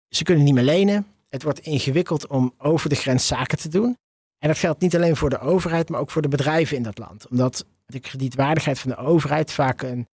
Ze 0.07 0.23
kunnen 0.23 0.43
niet 0.43 0.53
meer 0.53 0.63
lenen. 0.63 1.07
Het 1.29 1.43
wordt 1.43 1.59
ingewikkeld 1.59 2.27
om 2.27 2.53
over 2.57 2.89
de 2.89 2.95
grens 2.95 3.27
zaken 3.27 3.57
te 3.57 3.69
doen. 3.69 3.97
En 4.37 4.47
dat 4.47 4.57
geldt 4.57 4.81
niet 4.81 4.95
alleen 4.95 5.15
voor 5.15 5.29
de 5.29 5.39
overheid, 5.39 5.89
maar 5.89 5.99
ook 5.99 6.11
voor 6.11 6.21
de 6.21 6.27
bedrijven 6.27 6.77
in 6.77 6.83
dat 6.83 6.97
land. 6.97 7.27
Omdat 7.27 7.65
de 7.85 7.99
kredietwaardigheid 7.99 8.79
van 8.79 8.89
de 8.89 8.97
overheid 8.97 9.51
vaak 9.51 9.81
een 9.81 10.07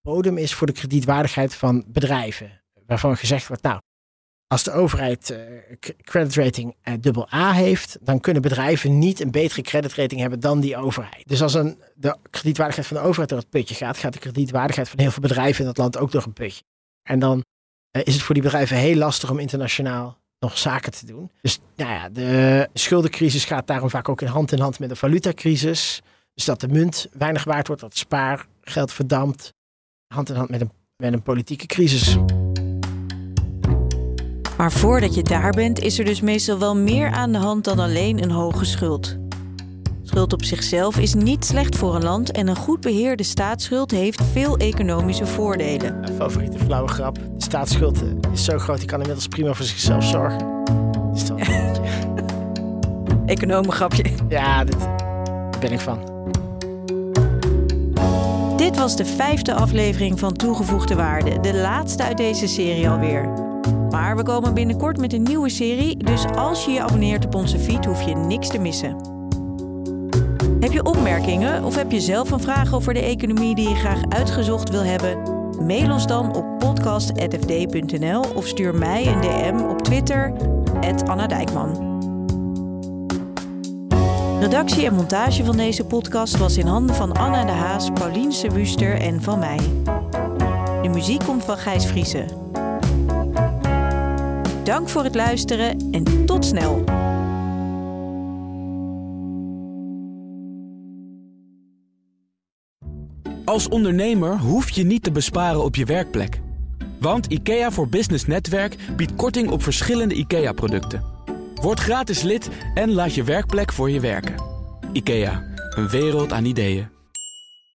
bodem 0.00 0.38
is 0.38 0.54
voor 0.54 0.66
de 0.66 0.72
kredietwaardigheid 0.72 1.54
van 1.54 1.84
bedrijven. 1.86 2.62
Waarvan 2.86 3.16
gezegd 3.16 3.46
wordt, 3.46 3.62
nou, 3.62 3.80
als 4.46 4.62
de 4.62 4.72
overheid 4.72 5.36
c- 5.80 5.94
creditrating 6.02 6.74
eh, 6.82 6.94
dubbel 7.00 7.28
A 7.34 7.52
heeft, 7.52 7.98
dan 8.00 8.20
kunnen 8.20 8.42
bedrijven 8.42 8.98
niet 8.98 9.20
een 9.20 9.30
betere 9.30 9.62
creditrating 9.62 10.20
hebben 10.20 10.40
dan 10.40 10.60
die 10.60 10.76
overheid. 10.76 11.28
Dus 11.28 11.42
als 11.42 11.54
een, 11.54 11.78
de 11.94 12.16
kredietwaardigheid 12.30 12.88
van 12.88 12.96
de 12.96 13.02
overheid 13.02 13.28
door 13.28 13.38
het 13.38 13.50
putje 13.50 13.74
gaat, 13.74 13.98
gaat 13.98 14.12
de 14.12 14.18
kredietwaardigheid 14.18 14.88
van 14.88 14.98
heel 15.00 15.10
veel 15.10 15.22
bedrijven 15.22 15.60
in 15.60 15.66
dat 15.66 15.78
land 15.78 15.98
ook 15.98 16.10
door 16.10 16.24
een 16.24 16.32
putje. 16.32 16.62
En 17.02 17.18
dan 17.18 17.44
eh, 17.90 18.02
is 18.04 18.14
het 18.14 18.22
voor 18.22 18.34
die 18.34 18.42
bedrijven 18.44 18.76
heel 18.76 18.96
lastig 18.96 19.30
om 19.30 19.38
internationaal 19.38 20.18
nog 20.38 20.58
zaken 20.58 20.92
te 20.92 21.06
doen. 21.06 21.30
Dus 21.40 21.58
nou 21.76 21.90
ja, 21.90 22.08
de 22.08 22.68
schuldencrisis 22.72 23.44
gaat 23.44 23.66
daarom 23.66 23.90
vaak 23.90 24.08
ook 24.08 24.20
in 24.20 24.26
hand 24.28 24.52
in 24.52 24.58
hand 24.58 24.78
met 24.78 24.88
de 24.88 24.96
valutacrisis. 24.96 26.02
Dus 26.34 26.44
dat 26.44 26.60
de 26.60 26.68
munt 26.68 27.06
weinig 27.12 27.44
waard 27.44 27.66
wordt, 27.66 27.82
dat 27.82 27.96
spaargeld 27.96 28.92
verdampt. 28.92 29.52
Hand 30.14 30.28
in 30.28 30.36
hand 30.36 30.50
met 30.50 30.60
een, 30.60 30.70
met 30.96 31.12
een 31.12 31.22
politieke 31.22 31.66
crisis. 31.66 32.16
Maar 34.56 34.72
voordat 34.72 35.14
je 35.14 35.22
daar 35.22 35.50
bent, 35.52 35.80
is 35.80 35.98
er 35.98 36.04
dus 36.04 36.20
meestal 36.20 36.58
wel 36.58 36.76
meer 36.76 37.10
aan 37.10 37.32
de 37.32 37.38
hand 37.38 37.64
dan 37.64 37.78
alleen 37.78 38.22
een 38.22 38.30
hoge 38.30 38.64
schuld. 38.64 39.16
Schuld 40.02 40.32
op 40.32 40.44
zichzelf 40.44 40.98
is 40.98 41.14
niet 41.14 41.44
slecht 41.44 41.76
voor 41.76 41.94
een 41.94 42.02
land 42.04 42.30
en 42.30 42.48
een 42.48 42.56
goed 42.56 42.80
beheerde 42.80 43.22
staatsschuld 43.22 43.90
heeft 43.90 44.22
veel 44.32 44.56
economische 44.56 45.26
voordelen. 45.26 46.00
Mijn 46.00 46.12
favoriete 46.14 46.58
flauwe 46.58 46.88
grap. 46.88 47.14
De 47.14 47.44
staatsschuld 47.44 48.02
eh, 48.02 48.08
is 48.32 48.44
zo 48.44 48.58
groot, 48.58 48.78
die 48.78 48.86
kan 48.86 48.98
inmiddels 48.98 49.28
prima 49.28 49.52
voor 49.52 49.64
zichzelf 49.64 50.04
zorgen. 50.04 50.62
Is 51.14 51.22
toch 51.24 51.38
een 51.48 51.72
beetje- 51.72 51.82
Economengrapje. 53.26 54.04
ja, 54.28 54.64
dit, 54.64 54.78
daar 54.80 55.58
ben 55.60 55.72
ik 55.72 55.80
van. 55.80 55.98
Dit 58.56 58.76
was 58.76 58.96
de 58.96 59.04
vijfde 59.04 59.54
aflevering 59.54 60.18
van 60.18 60.32
Toegevoegde 60.32 60.94
Waarde, 60.94 61.40
de 61.40 61.54
laatste 61.54 62.02
uit 62.02 62.16
deze 62.16 62.46
serie 62.46 62.88
alweer. 62.88 63.45
Maar 63.90 64.16
we 64.16 64.22
komen 64.22 64.54
binnenkort 64.54 64.98
met 64.98 65.12
een 65.12 65.22
nieuwe 65.22 65.48
serie, 65.48 65.96
dus 65.96 66.24
als 66.24 66.64
je 66.64 66.70
je 66.70 66.82
abonneert 66.82 67.24
op 67.24 67.34
onze 67.34 67.58
feed 67.58 67.84
hoef 67.84 68.02
je 68.02 68.14
niks 68.14 68.48
te 68.48 68.58
missen. 68.58 68.96
Heb 70.60 70.72
je 70.72 70.84
opmerkingen 70.84 71.64
of 71.64 71.74
heb 71.74 71.90
je 71.90 72.00
zelf 72.00 72.30
een 72.30 72.40
vraag 72.40 72.74
over 72.74 72.94
de 72.94 73.00
economie 73.00 73.54
die 73.54 73.68
je 73.68 73.74
graag 73.74 74.00
uitgezocht 74.08 74.70
wil 74.70 74.82
hebben? 74.82 75.34
Mail 75.66 75.92
ons 75.92 76.06
dan 76.06 76.34
op 76.34 76.58
podcast.fd.nl 76.58 78.24
of 78.34 78.46
stuur 78.46 78.74
mij 78.74 79.06
een 79.06 79.20
DM 79.20 79.64
op 79.68 79.82
Twitter, 79.82 80.32
Anna 81.06 81.26
Dijkman. 81.26 81.94
Redactie 84.40 84.86
en 84.86 84.94
montage 84.94 85.44
van 85.44 85.56
deze 85.56 85.84
podcast 85.84 86.36
was 86.36 86.56
in 86.56 86.66
handen 86.66 86.94
van 86.94 87.12
Anna 87.12 87.44
de 87.44 87.52
Haas, 87.52 87.90
Paulien 87.90 88.32
Wuster 88.52 89.00
en 89.00 89.22
van 89.22 89.38
mij. 89.38 89.58
De 90.82 90.88
muziek 90.88 91.24
komt 91.24 91.44
van 91.44 91.58
Gijs 91.58 91.86
Vriezen. 91.86 92.45
Dank 94.66 94.88
voor 94.88 95.04
het 95.04 95.14
luisteren 95.14 95.90
en 95.90 96.26
tot 96.26 96.44
snel. 96.44 96.84
Als 103.44 103.68
ondernemer 103.68 104.38
hoef 104.38 104.70
je 104.70 104.84
niet 104.84 105.02
te 105.02 105.12
besparen 105.12 105.64
op 105.64 105.76
je 105.76 105.84
werkplek. 105.84 106.40
Want 107.00 107.26
IKEA 107.26 107.70
voor 107.70 107.88
Business 107.88 108.26
Netwerk 108.26 108.76
biedt 108.96 109.14
korting 109.14 109.50
op 109.50 109.62
verschillende 109.62 110.14
IKEA-producten. 110.14 111.04
Word 111.54 111.80
gratis 111.80 112.22
lid 112.22 112.48
en 112.74 112.92
laat 112.92 113.14
je 113.14 113.24
werkplek 113.24 113.72
voor 113.72 113.90
je 113.90 114.00
werken. 114.00 114.34
IKEA, 114.92 115.42
een 115.70 115.88
wereld 115.88 116.32
aan 116.32 116.44
ideeën. 116.44 116.95